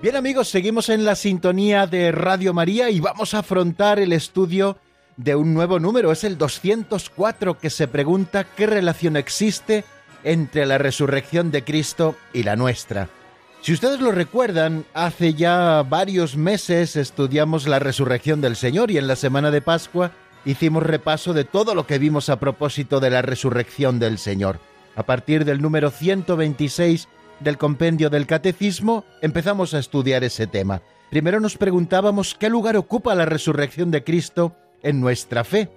[0.00, 4.78] Bien amigos, seguimos en la sintonía de Radio María y vamos a afrontar el estudio
[5.16, 6.12] de un nuevo número.
[6.12, 9.84] Es el 204 que se pregunta qué relación existe
[10.22, 13.08] entre la resurrección de Cristo y la nuestra.
[13.60, 19.08] Si ustedes lo recuerdan, hace ya varios meses estudiamos la resurrección del Señor y en
[19.08, 20.12] la semana de Pascua
[20.44, 24.60] hicimos repaso de todo lo que vimos a propósito de la resurrección del Señor.
[24.94, 27.08] A partir del número 126
[27.40, 30.82] del compendio del Catecismo empezamos a estudiar ese tema.
[31.10, 35.70] Primero nos preguntábamos qué lugar ocupa la resurrección de Cristo en nuestra fe.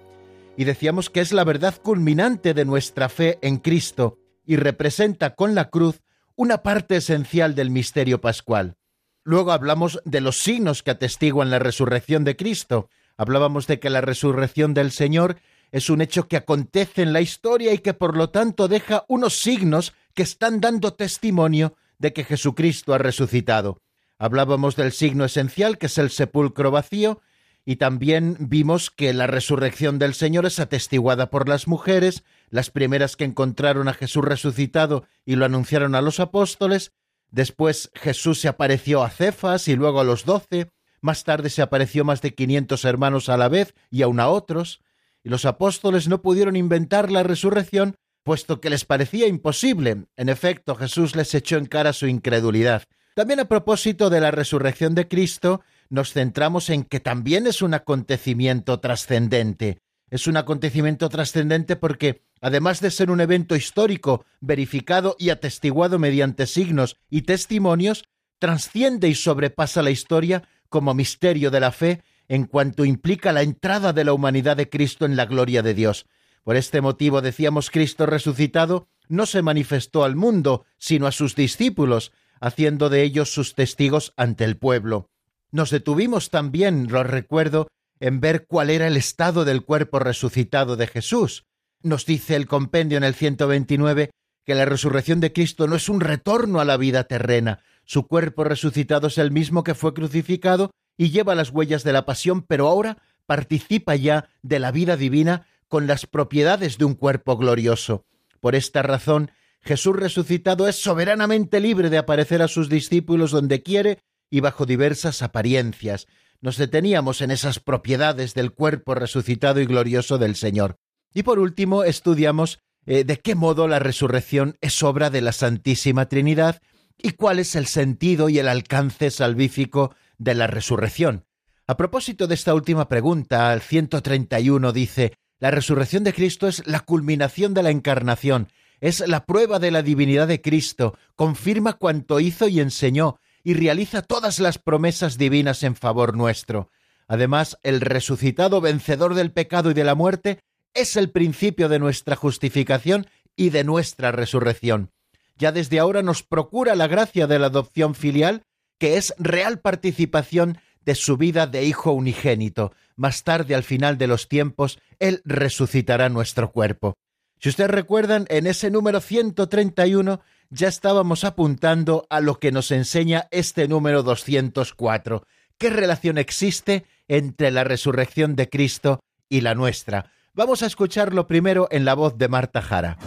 [0.56, 5.54] Y decíamos que es la verdad culminante de nuestra fe en Cristo y representa con
[5.54, 6.02] la cruz
[6.36, 8.76] una parte esencial del misterio pascual.
[9.24, 12.88] Luego hablamos de los signos que atestiguan la resurrección de Cristo.
[13.16, 15.36] Hablábamos de que la resurrección del Señor
[15.70, 19.38] es un hecho que acontece en la historia y que por lo tanto deja unos
[19.38, 23.78] signos que están dando testimonio de que Jesucristo ha resucitado.
[24.18, 27.20] Hablábamos del signo esencial, que es el sepulcro vacío,
[27.64, 33.16] y también vimos que la resurrección del Señor es atestiguada por las mujeres, las primeras
[33.16, 36.92] que encontraron a Jesús resucitado y lo anunciaron a los apóstoles,
[37.30, 42.04] después Jesús se apareció a Cefas y luego a los doce, más tarde se apareció
[42.04, 44.80] más de quinientos hermanos a la vez y aun a otros,
[45.24, 50.04] y los apóstoles no pudieron inventar la resurrección puesto que les parecía imposible.
[50.16, 52.84] En efecto, Jesús les echó en cara su incredulidad.
[53.14, 55.60] También a propósito de la resurrección de Cristo,
[55.90, 59.82] nos centramos en que también es un acontecimiento trascendente.
[60.08, 66.46] Es un acontecimiento trascendente porque, además de ser un evento histórico, verificado y atestiguado mediante
[66.46, 68.04] signos y testimonios,
[68.38, 73.92] trasciende y sobrepasa la historia como misterio de la fe en cuanto implica la entrada
[73.92, 76.06] de la humanidad de Cristo en la gloria de Dios.
[76.44, 82.12] Por este motivo decíamos Cristo resucitado no se manifestó al mundo, sino a sus discípulos,
[82.40, 85.10] haciendo de ellos sus testigos ante el pueblo.
[85.50, 87.68] Nos detuvimos también, lo recuerdo,
[88.00, 91.44] en ver cuál era el estado del cuerpo resucitado de Jesús.
[91.82, 94.10] Nos dice el compendio en el 129
[94.44, 97.60] que la resurrección de Cristo no es un retorno a la vida terrena.
[97.84, 102.04] Su cuerpo resucitado es el mismo que fue crucificado y lleva las huellas de la
[102.04, 107.38] pasión, pero ahora participa ya de la vida divina con las propiedades de un cuerpo
[107.38, 108.04] glorioso.
[108.40, 109.30] Por esta razón,
[109.62, 115.22] Jesús resucitado es soberanamente libre de aparecer a sus discípulos donde quiere y bajo diversas
[115.22, 116.08] apariencias.
[116.42, 120.76] Nos deteníamos en esas propiedades del cuerpo resucitado y glorioso del Señor.
[121.14, 126.04] Y por último, estudiamos eh, de qué modo la resurrección es obra de la Santísima
[126.04, 126.60] Trinidad
[126.98, 131.24] y cuál es el sentido y el alcance salvífico de la resurrección.
[131.66, 136.78] A propósito de esta última pregunta, al 131 dice, la resurrección de Cristo es la
[136.78, 138.46] culminación de la encarnación,
[138.80, 144.02] es la prueba de la divinidad de Cristo, confirma cuanto hizo y enseñó, y realiza
[144.02, 146.70] todas las promesas divinas en favor nuestro.
[147.08, 150.38] Además, el resucitado vencedor del pecado y de la muerte
[150.74, 154.92] es el principio de nuestra justificación y de nuestra resurrección.
[155.38, 158.44] Ya desde ahora nos procura la gracia de la adopción filial,
[158.78, 162.72] que es real participación de su vida de Hijo unigénito.
[162.96, 166.94] Más tarde, al final de los tiempos, Él resucitará nuestro cuerpo.
[167.38, 170.20] Si ustedes recuerdan, en ese número 131
[170.50, 175.26] ya estábamos apuntando a lo que nos enseña este número 204.
[175.58, 180.12] ¿Qué relación existe entre la resurrección de Cristo y la nuestra?
[180.34, 182.98] Vamos a escucharlo primero en la voz de Marta Jara.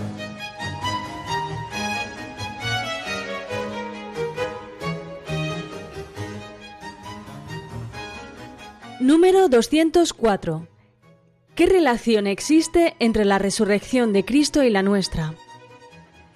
[9.02, 10.70] Número 204.
[11.54, 15.34] ¿Qué relación existe entre la resurrección de Cristo y la nuestra?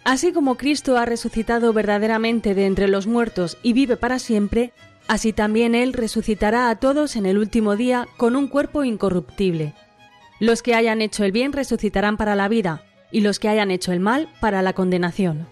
[0.03, 4.73] Así como Cristo ha resucitado verdaderamente de entre los muertos y vive para siempre,
[5.07, 9.73] así también Él resucitará a todos en el último día con un cuerpo incorruptible.
[10.41, 13.93] Los que hayan hecho el bien resucitarán para la vida, y los que hayan hecho
[13.93, 15.47] el mal para la condenación.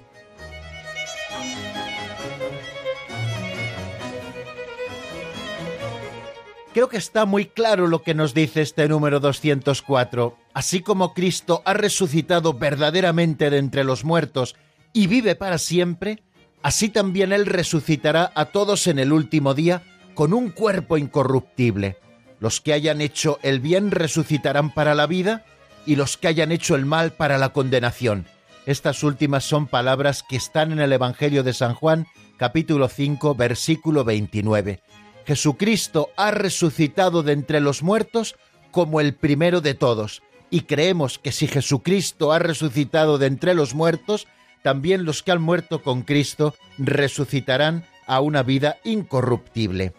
[6.78, 10.38] Creo que está muy claro lo que nos dice este número 204.
[10.54, 14.56] Así como Cristo ha resucitado verdaderamente de entre los muertos
[14.94, 16.22] y vive para siempre,
[16.62, 19.82] así también Él resucitará a todos en el último día
[20.14, 21.98] con un cuerpo incorruptible.
[22.40, 25.46] Los que hayan hecho el bien resucitarán para la vida
[25.88, 28.28] y los que hayan hecho el mal para la condenación.
[28.68, 32.06] Estas últimas son palabras que están en el Evangelio de San Juan,
[32.38, 34.84] capítulo 5, versículo 29.
[35.28, 38.38] Jesucristo ha resucitado de entre los muertos
[38.72, 43.76] como el primero de todos, y creemos que si Jesucristo ha resucitado de entre los
[43.76, 44.26] muertos,
[44.64, 49.94] también los que han muerto con Cristo resucitarán a una vida incorruptible.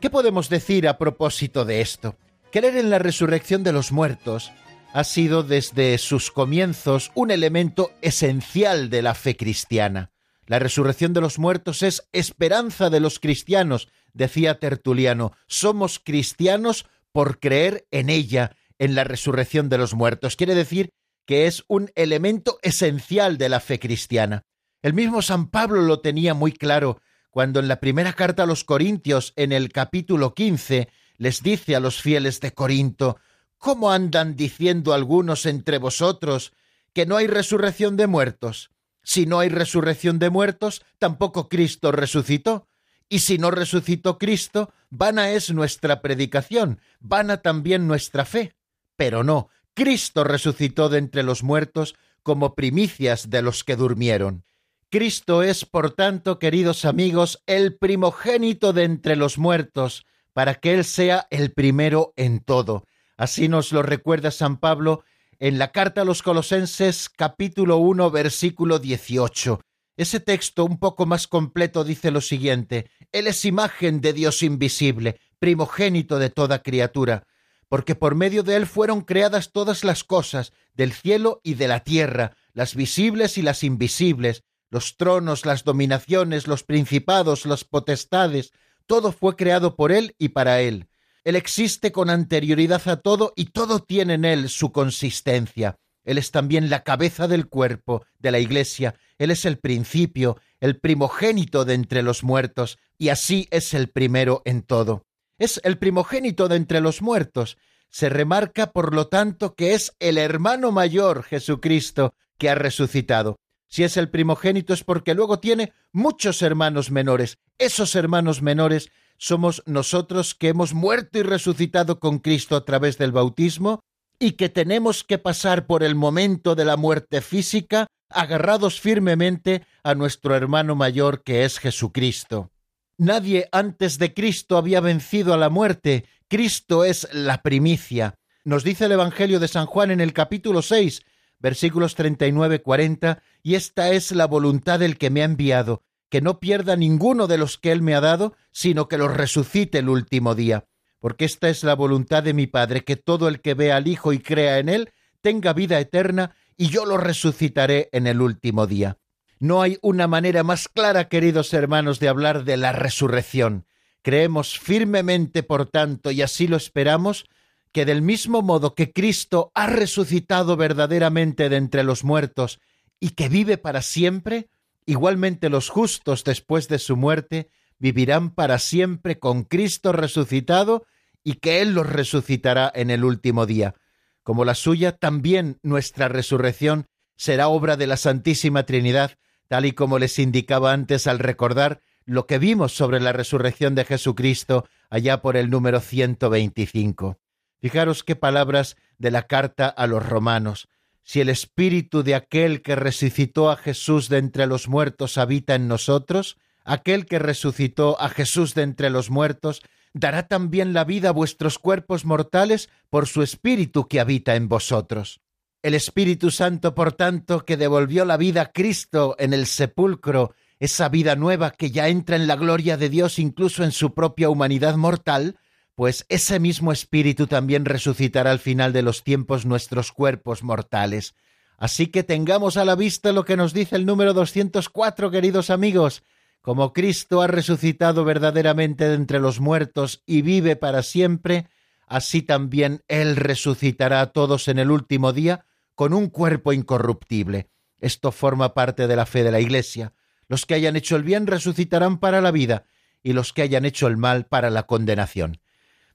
[0.00, 2.16] ¿Qué podemos decir a propósito de esto?
[2.50, 4.50] Creer en la resurrección de los muertos
[4.92, 10.10] ha sido desde sus comienzos un elemento esencial de la fe cristiana.
[10.46, 15.32] La resurrección de los muertos es esperanza de los cristianos, decía Tertuliano.
[15.46, 20.36] Somos cristianos por creer en ella, en la resurrección de los muertos.
[20.36, 20.90] Quiere decir
[21.26, 24.42] que es un elemento esencial de la fe cristiana.
[24.82, 27.00] El mismo San Pablo lo tenía muy claro
[27.30, 31.80] cuando en la primera carta a los Corintios, en el capítulo 15, les dice a
[31.80, 33.18] los fieles de Corinto,
[33.56, 36.52] ¿Cómo andan diciendo algunos entre vosotros
[36.92, 38.70] que no hay resurrección de muertos?
[39.04, 42.66] Si no hay resurrección de muertos, tampoco Cristo resucitó.
[43.08, 48.54] Y si no resucitó Cristo, vana es nuestra predicación, vana también nuestra fe.
[48.96, 54.44] Pero no, Cristo resucitó de entre los muertos como primicias de los que durmieron.
[54.90, 60.84] Cristo es, por tanto, queridos amigos, el primogénito de entre los muertos, para que Él
[60.84, 62.84] sea el primero en todo.
[63.16, 65.04] Así nos lo recuerda San Pablo
[65.38, 69.60] en la carta a los Colosenses capítulo 1 versículo 18.
[69.96, 75.20] Ese texto un poco más completo dice lo siguiente, Él es imagen de Dios invisible,
[75.38, 77.26] primogénito de toda criatura,
[77.68, 81.80] porque por medio de Él fueron creadas todas las cosas, del cielo y de la
[81.80, 88.52] tierra, las visibles y las invisibles, los tronos, las dominaciones, los principados, las potestades,
[88.86, 90.88] todo fue creado por Él y para Él.
[91.24, 95.78] Él existe con anterioridad a todo y todo tiene en Él su consistencia.
[96.04, 100.78] Él es también la cabeza del cuerpo de la Iglesia, Él es el principio, el
[100.78, 105.04] primogénito de entre los muertos, y así es el primero en todo.
[105.38, 107.58] Es el primogénito de entre los muertos.
[107.88, 113.38] Se remarca, por lo tanto, que es el hermano mayor Jesucristo que ha resucitado.
[113.68, 117.38] Si es el primogénito es porque luego tiene muchos hermanos menores.
[117.58, 123.12] Esos hermanos menores somos nosotros que hemos muerto y resucitado con Cristo a través del
[123.12, 123.82] bautismo
[124.22, 129.96] y que tenemos que pasar por el momento de la muerte física agarrados firmemente a
[129.96, 132.52] nuestro hermano mayor que es Jesucristo.
[132.98, 136.04] Nadie antes de Cristo había vencido a la muerte.
[136.28, 138.14] Cristo es la primicia.
[138.44, 141.02] Nos dice el Evangelio de San Juan en el capítulo 6,
[141.40, 146.76] versículos 39-40, y esta es la voluntad del que me ha enviado, que no pierda
[146.76, 150.68] ninguno de los que Él me ha dado, sino que los resucite el último día.
[151.02, 154.14] Porque esta es la voluntad de mi Padre, que todo el que vea al Hijo
[154.14, 154.90] y crea en Él
[155.20, 158.96] tenga vida eterna, y yo lo resucitaré en el último día.
[159.38, 163.66] No hay una manera más clara, queridos hermanos, de hablar de la resurrección.
[164.00, 167.26] Creemos firmemente, por tanto, y así lo esperamos,
[167.72, 172.58] que del mismo modo que Cristo ha resucitado verdaderamente de entre los muertos
[173.00, 174.48] y que vive para siempre,
[174.86, 180.84] Igualmente los justos después de su muerte vivirán para siempre con Cristo resucitado
[181.24, 183.74] y que Él los resucitará en el último día.
[184.22, 189.18] Como la suya, también nuestra resurrección será obra de la Santísima Trinidad,
[189.48, 193.84] tal y como les indicaba antes al recordar lo que vimos sobre la resurrección de
[193.84, 197.18] Jesucristo allá por el número 125.
[197.60, 200.68] Fijaros qué palabras de la carta a los romanos
[201.02, 205.68] si el espíritu de aquel que resucitó a Jesús de entre los muertos habita en
[205.68, 209.62] nosotros, aquel que resucitó a Jesús de entre los muertos
[209.94, 215.20] dará también la vida a vuestros cuerpos mortales por su espíritu que habita en vosotros.
[215.62, 220.88] El Espíritu Santo, por tanto, que devolvió la vida a Cristo en el sepulcro, esa
[220.88, 224.76] vida nueva que ya entra en la gloria de Dios incluso en su propia humanidad
[224.76, 225.36] mortal,
[225.74, 231.14] pues ese mismo Espíritu también resucitará al final de los tiempos nuestros cuerpos mortales.
[231.58, 236.02] Así que tengamos a la vista lo que nos dice el número 204, queridos amigos.
[236.42, 241.46] Como Cristo ha resucitado verdaderamente de entre los muertos y vive para siempre,
[241.86, 247.48] así también Él resucitará a todos en el último día con un cuerpo incorruptible.
[247.78, 249.94] Esto forma parte de la fe de la Iglesia.
[250.26, 252.64] Los que hayan hecho el bien resucitarán para la vida
[253.04, 255.38] y los que hayan hecho el mal para la condenación.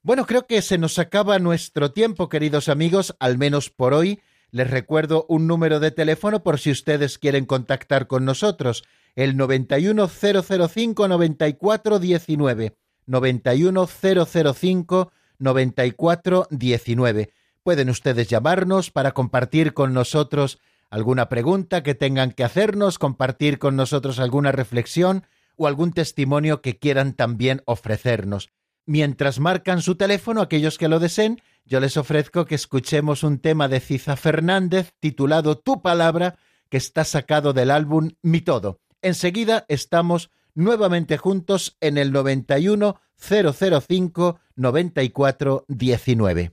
[0.02, 4.22] Bueno, creo que se nos acaba nuestro tiempo, queridos amigos, al menos por hoy.
[4.52, 8.86] Les recuerdo un número de teléfono por si ustedes quieren contactar con nosotros,
[9.18, 12.78] el 91005 9419.
[13.08, 17.34] 91005 9419.
[17.64, 20.60] Pueden ustedes llamarnos para compartir con nosotros
[20.90, 25.26] alguna pregunta que tengan que hacernos, compartir con nosotros alguna reflexión
[25.58, 28.52] o algún testimonio que quieran también ofrecernos.
[28.86, 33.68] Mientras marcan su teléfono, aquellos que lo deseen, yo les ofrezco que escuchemos un tema
[33.68, 36.38] de Ciza Fernández titulado Tu palabra,
[36.70, 38.80] que está sacado del álbum Mi Todo.
[39.08, 46.52] Enseguida estamos nuevamente juntos en el 91 005 94 19.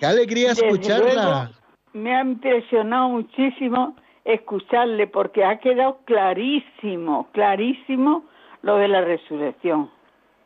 [0.01, 1.53] Qué alegría escucharla.
[1.93, 3.95] me ha impresionado muchísimo
[4.25, 8.32] escucharle porque ha quedado clarísimo, clarísimo
[8.63, 9.91] lo de la resurrección.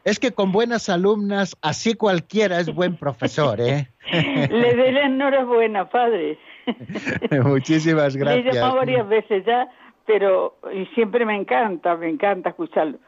[0.04, 3.88] Es que con buenas alumnas, así cualquiera es buen profesor, ¿eh?
[4.12, 6.38] Le doy la enhorabuena, padre.
[7.44, 8.44] Muchísimas gracias.
[8.44, 9.68] Le he llamado varias veces ya
[10.06, 12.98] pero y siempre me encanta, me encanta escucharlo.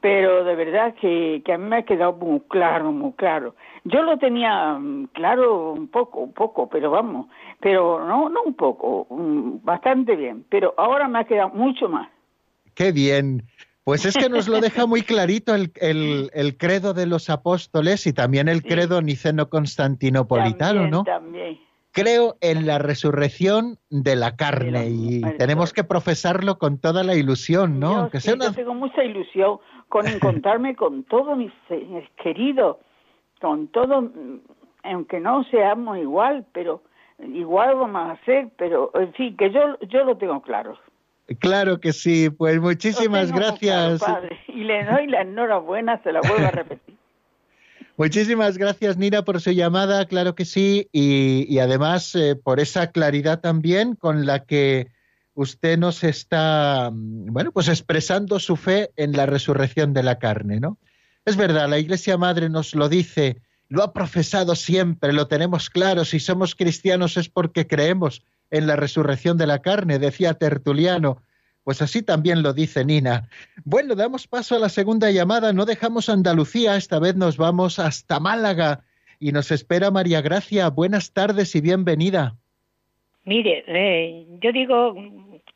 [0.00, 3.56] Pero de verdad que, que a mí me ha quedado muy claro, muy claro.
[3.84, 7.26] Yo lo tenía mm, claro un poco, un poco, pero vamos,
[7.60, 10.44] pero no, no un poco, mm, bastante bien.
[10.48, 12.08] Pero ahora me ha quedado mucho más.
[12.74, 13.42] Qué bien.
[13.88, 18.06] Pues es que nos lo deja muy clarito el, el, el credo de los apóstoles
[18.06, 18.68] y también el Sí.
[18.68, 21.04] credo niceno-constantinopolitano, ¿no?
[21.04, 21.58] También.
[21.92, 27.80] Creo en la resurrección de la carne y tenemos que profesarlo con toda la ilusión,
[27.80, 27.92] ¿no?
[27.92, 29.58] Yo, Aunque sea yo una- tengo mucha ilusión
[29.88, 30.04] con
[30.42, 31.50] encontrarme con todos mis
[32.22, 32.76] queridos,
[33.40, 34.10] con todo,
[34.84, 36.82] aunque no seamos igual, pero
[37.26, 40.76] igual vamos a ser, pero en fin, que yo, yo lo tengo claro.
[41.40, 44.02] Claro que sí, pues muchísimas claro, gracias.
[44.48, 46.96] y le doy la enhorabuena, se la vuelvo a repetir.
[47.98, 52.92] Muchísimas gracias, Nina, por su llamada, claro que sí, y, y además eh, por esa
[52.92, 54.86] claridad también con la que
[55.34, 60.60] usted nos está, mm, bueno, pues expresando su fe en la resurrección de la carne,
[60.60, 60.78] ¿no?
[61.24, 66.04] Es verdad, la Iglesia Madre nos lo dice, lo ha profesado siempre, lo tenemos claro,
[66.04, 71.22] si somos cristianos es porque creemos en la resurrección de la carne, decía Tertuliano.
[71.64, 73.28] Pues así también lo dice Nina.
[73.64, 75.52] Bueno, damos paso a la segunda llamada.
[75.52, 78.84] No dejamos Andalucía, esta vez nos vamos hasta Málaga
[79.20, 80.70] y nos espera María Gracia.
[80.70, 82.36] Buenas tardes y bienvenida.
[83.24, 84.94] Mire, eh, yo digo,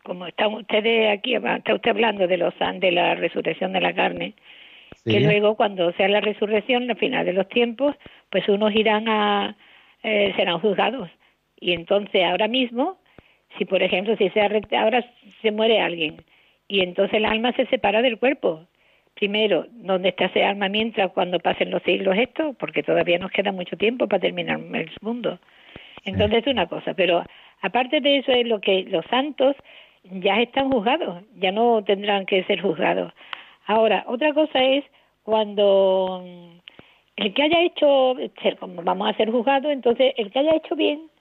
[0.04, 4.34] como están ustedes aquí, está usted hablando de los de la resurrección de la carne,
[5.06, 7.96] que luego cuando sea la resurrección, al final de los tiempos,
[8.30, 9.56] pues unos irán a,
[10.02, 11.08] eh, serán juzgados.
[11.62, 12.98] Y entonces ahora mismo,
[13.56, 14.40] si por ejemplo, si se
[14.76, 15.04] ahora
[15.40, 16.24] se muere alguien
[16.66, 18.66] y entonces el alma se separa del cuerpo.
[19.14, 22.56] Primero, ¿dónde está ese alma mientras cuando pasen los siglos estos?
[22.56, 25.38] Porque todavía nos queda mucho tiempo para terminar el mundo.
[26.04, 27.22] Entonces es una cosa, pero
[27.60, 29.54] aparte de eso es lo que los santos
[30.02, 33.12] ya están juzgados, ya no tendrán que ser juzgados.
[33.66, 34.84] Ahora, otra cosa es
[35.22, 36.58] cuando mm,
[37.16, 38.16] el que haya hecho,
[38.82, 41.11] vamos a ser juzgados, entonces el que haya hecho bien,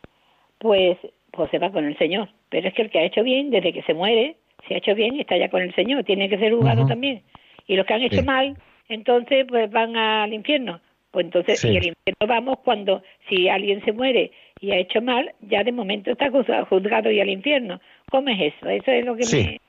[0.62, 0.98] pues,
[1.32, 2.30] pues se va con el Señor.
[2.50, 4.38] Pero es que el que ha hecho bien, desde que se muere,
[4.68, 7.24] si ha hecho bien, está ya con el Señor, tiene que ser juzgado también.
[7.68, 8.26] Y los que han hecho Sí.
[8.26, 8.56] mal,
[8.90, 10.80] entonces pues van al infierno.
[11.12, 11.70] Pues entonces, Sí.
[11.70, 14.32] y al infierno vamos cuando, si alguien se muere
[14.62, 16.30] y ha hecho mal, ya de momento está
[16.70, 17.82] juzgado, y al infierno.
[18.12, 18.70] ¿Cómo es eso?
[18.70, 19.38] Eso es lo que Sí.
[19.38, 19.60] me,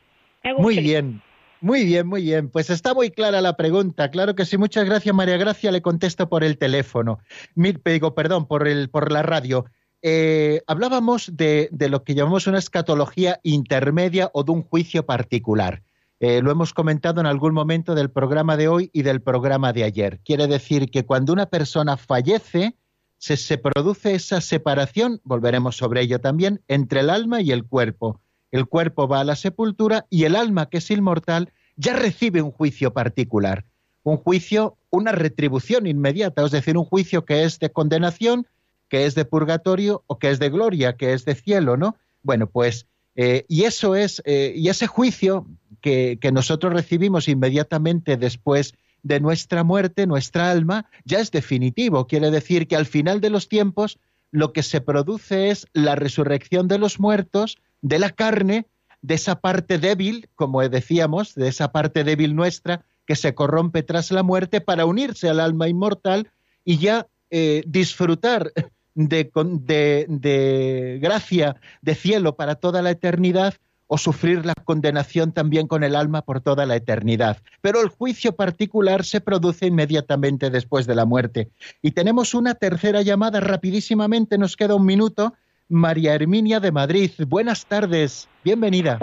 [0.44, 1.20] me hago Muy bien,
[1.60, 2.50] muy bien, muy bien.
[2.50, 4.10] Pues está muy clara la pregunta.
[4.10, 4.58] Claro que sí.
[4.58, 5.70] Muchas gracias, María Gracia.
[5.72, 7.18] Le contesto por el teléfono.
[7.54, 9.64] Mi- digo, perdón, por, el, por la radio.
[10.02, 15.82] Eh, hablábamos de, lo que llamamos una escatología intermedia o de un juicio particular.
[16.18, 19.84] Eh, lo hemos comentado en algún momento del programa de hoy y del programa de
[19.84, 20.20] ayer.
[20.24, 22.76] Quiere decir que cuando una persona fallece,
[23.18, 28.20] se produce esa separación, volveremos sobre ello también, entre el alma y el cuerpo.
[28.50, 32.50] El cuerpo va a la sepultura y el alma, que es inmortal, ya recibe un
[32.50, 33.64] juicio particular.
[34.02, 38.46] Un juicio, una retribución inmediata, es decir, un juicio que es de condenación,
[38.92, 41.96] que es de purgatorio o que es de gloria, que es de cielo, ¿no?
[42.22, 42.86] Bueno, pues,
[43.16, 45.46] eh, y eso es, eh, y ese juicio
[45.80, 52.06] que, que nosotros recibimos inmediatamente después de nuestra muerte, nuestra alma, ya es definitivo.
[52.06, 53.98] Quiere decir que al final de los tiempos
[54.30, 58.66] lo que se produce es la resurrección de los muertos, de la carne,
[59.00, 64.10] de esa parte débil, como decíamos, de esa parte débil nuestra que se corrompe tras
[64.10, 66.30] la muerte para unirse al alma inmortal
[66.62, 68.52] y ya eh, disfrutar
[68.94, 73.54] de, de- de gracia, de cielo para toda la eternidad
[73.86, 77.36] o sufrir la condenación también con el alma por toda la eternidad.
[77.60, 81.50] Pero el juicio particular se produce inmediatamente después de la muerte.
[81.82, 85.34] Y tenemos una tercera llamada rapidísimamente, nos queda un minuto.
[85.68, 87.10] María Herminia de Madrid.
[87.28, 88.98] Buenas tardes, bienvenida.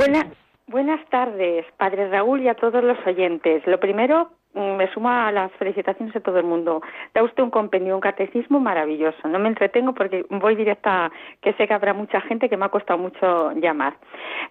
[0.68, 3.64] Buenas, tardes, Padre Raúl y a todos los oyentes.
[3.66, 6.82] Lo primero, me sumo a las felicitaciones de todo el mundo.
[7.14, 9.28] Da usted un compendio, un catecismo maravilloso.
[9.28, 12.70] No me entretengo porque voy directa, que sé que habrá mucha gente que me ha
[12.70, 13.93] costado mucho llamar.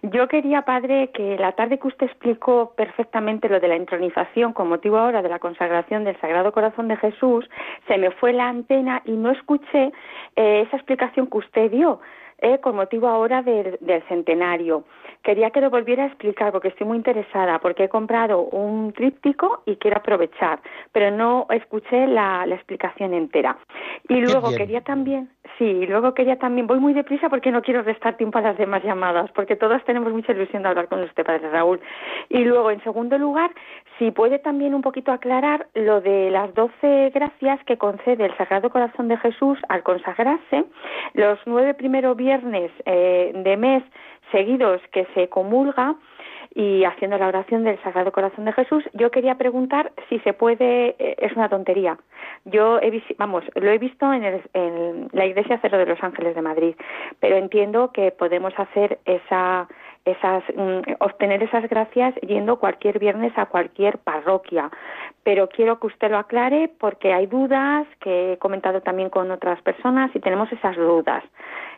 [0.02, 4.68] Yo quería, Padre, que la tarde que usted explicó perfectamente lo de la entronización con
[4.68, 7.48] motivo ahora de la consagración del Sagrado Corazón de Jesús,
[7.86, 9.92] se me fue la antena y no escuché
[10.36, 12.00] eh, esa explicación que usted dio
[12.38, 14.84] eh, con motivo ahora del, del centenario.
[15.22, 19.62] Quería que lo volviera a explicar porque estoy muy interesada, porque he comprado un tríptico
[19.66, 20.60] y quiero aprovechar,
[20.92, 23.58] pero no escuché la, la explicación entera.
[24.08, 24.58] Y luego bien.
[24.58, 25.28] quería también,
[25.58, 28.56] sí, y luego quería también, voy muy deprisa porque no quiero restar tiempo a las
[28.56, 31.80] demás llamadas, porque todas tenemos mucha ilusión de hablar con usted, Padre Raúl.
[32.28, 33.50] Y luego, en segundo lugar,
[33.98, 38.70] si puede también un poquito aclarar lo de las doce gracias que concede el Sagrado
[38.70, 40.64] Corazón de Jesús al consagrarse,
[41.14, 43.82] los nueve primeros viernes eh, de mes
[44.30, 45.96] seguidos que se comulga,
[46.54, 50.96] y haciendo la oración del Sagrado Corazón de Jesús, yo quería preguntar si se puede,
[50.98, 51.98] eh, es una tontería.
[52.46, 56.42] Yo he, vamos, lo he visto en, en la Iglesia Cero de los Ángeles de
[56.42, 56.74] Madrid,
[57.20, 59.68] pero entiendo que podemos hacer esa
[60.10, 64.70] esas, mm, obtener esas gracias yendo cualquier viernes a cualquier parroquia.
[65.28, 69.60] Pero quiero que usted lo aclare porque hay dudas que he comentado también con otras
[69.60, 71.22] personas y tenemos esas dudas.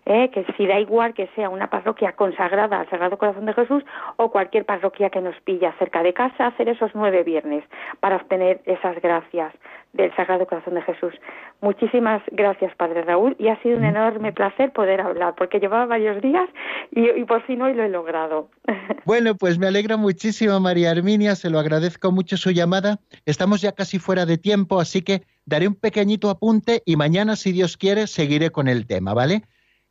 [0.07, 0.30] ¿eh?
[0.30, 3.84] que si da igual que sea una parroquia consagrada al Sagrado Corazón de Jesús
[4.16, 7.64] o cualquier parroquia que nos pilla cerca de casa, hacer esos nueve viernes
[8.01, 9.53] para obtener esas gracias
[9.92, 11.14] del Sagrado Corazón de Jesús.
[11.61, 16.22] Muchísimas gracias, Padre Raúl, y ha sido un enorme placer poder hablar, porque llevaba varios
[16.22, 16.48] días
[16.92, 18.48] y, por fin hoy lo he logrado.
[19.07, 22.98] Bueno, pues me alegra muchísimo, María Herminia, se lo agradezco mucho su llamada.
[23.41, 27.53] Estamos ya casi fuera de tiempo, así que daré un pequeñito apunte y mañana, si
[27.53, 29.45] Dios quiere, seguiré con el tema, ¿vale?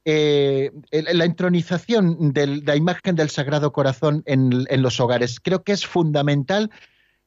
[0.05, 5.39] Eh, la intronización de la imagen del Sagrado Corazón en, los hogares.
[5.39, 6.69] Creo que es fundamental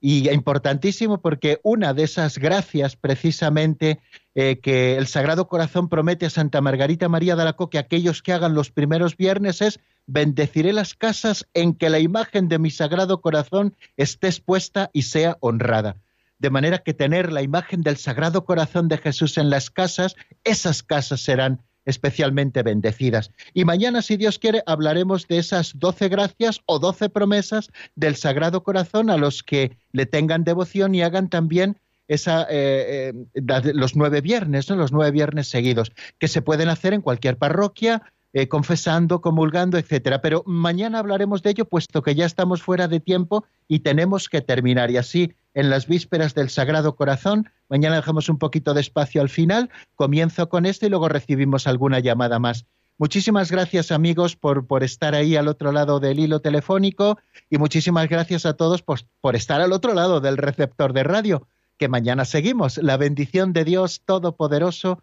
[0.01, 3.99] y importantísimo porque una de esas gracias precisamente
[4.37, 8.33] eh, que el Sagrado Corazón promete a Santa Margarita María de la que aquellos que
[8.33, 13.21] hagan los primeros viernes es bendeciré las casas en que la imagen de mi Sagrado
[13.21, 15.97] Corazón esté expuesta y sea honrada.
[16.43, 20.83] De manera que tener la imagen del Sagrado Corazón de Jesús en las casas, esas
[20.83, 23.31] casas serán especialmente bendecidas.
[23.55, 28.65] Y mañana, si Dios quiere, hablaremos de esas doce gracias o doce promesas del Sagrado
[28.65, 31.79] Corazón a los que le tengan devoción y hagan también
[32.09, 34.75] esa, eh, eh, los nueve viernes, ¿no?
[34.75, 38.03] los nueve viernes seguidos, que se pueden hacer en cualquier parroquia,
[38.33, 40.21] eh, confesando, comulgando, etcétera.
[40.21, 44.41] Pero mañana hablaremos de ello, puesto que ya estamos fuera de tiempo y tenemos que
[44.41, 44.91] terminar.
[44.91, 49.29] Y así, en las vísperas del Sagrado Corazón, mañana dejamos un poquito de espacio al
[49.29, 52.65] final, comienzo con esto y luego recibimos alguna llamada más.
[52.99, 57.19] Muchísimas gracias amigos por, por estar ahí al otro lado del hilo telefónico
[57.51, 61.49] y muchísimas gracias a todos por, por estar al otro lado del receptor de radio,
[61.79, 62.79] que mañana seguimos.
[62.79, 65.03] La bendición de Dios Todopoderoso,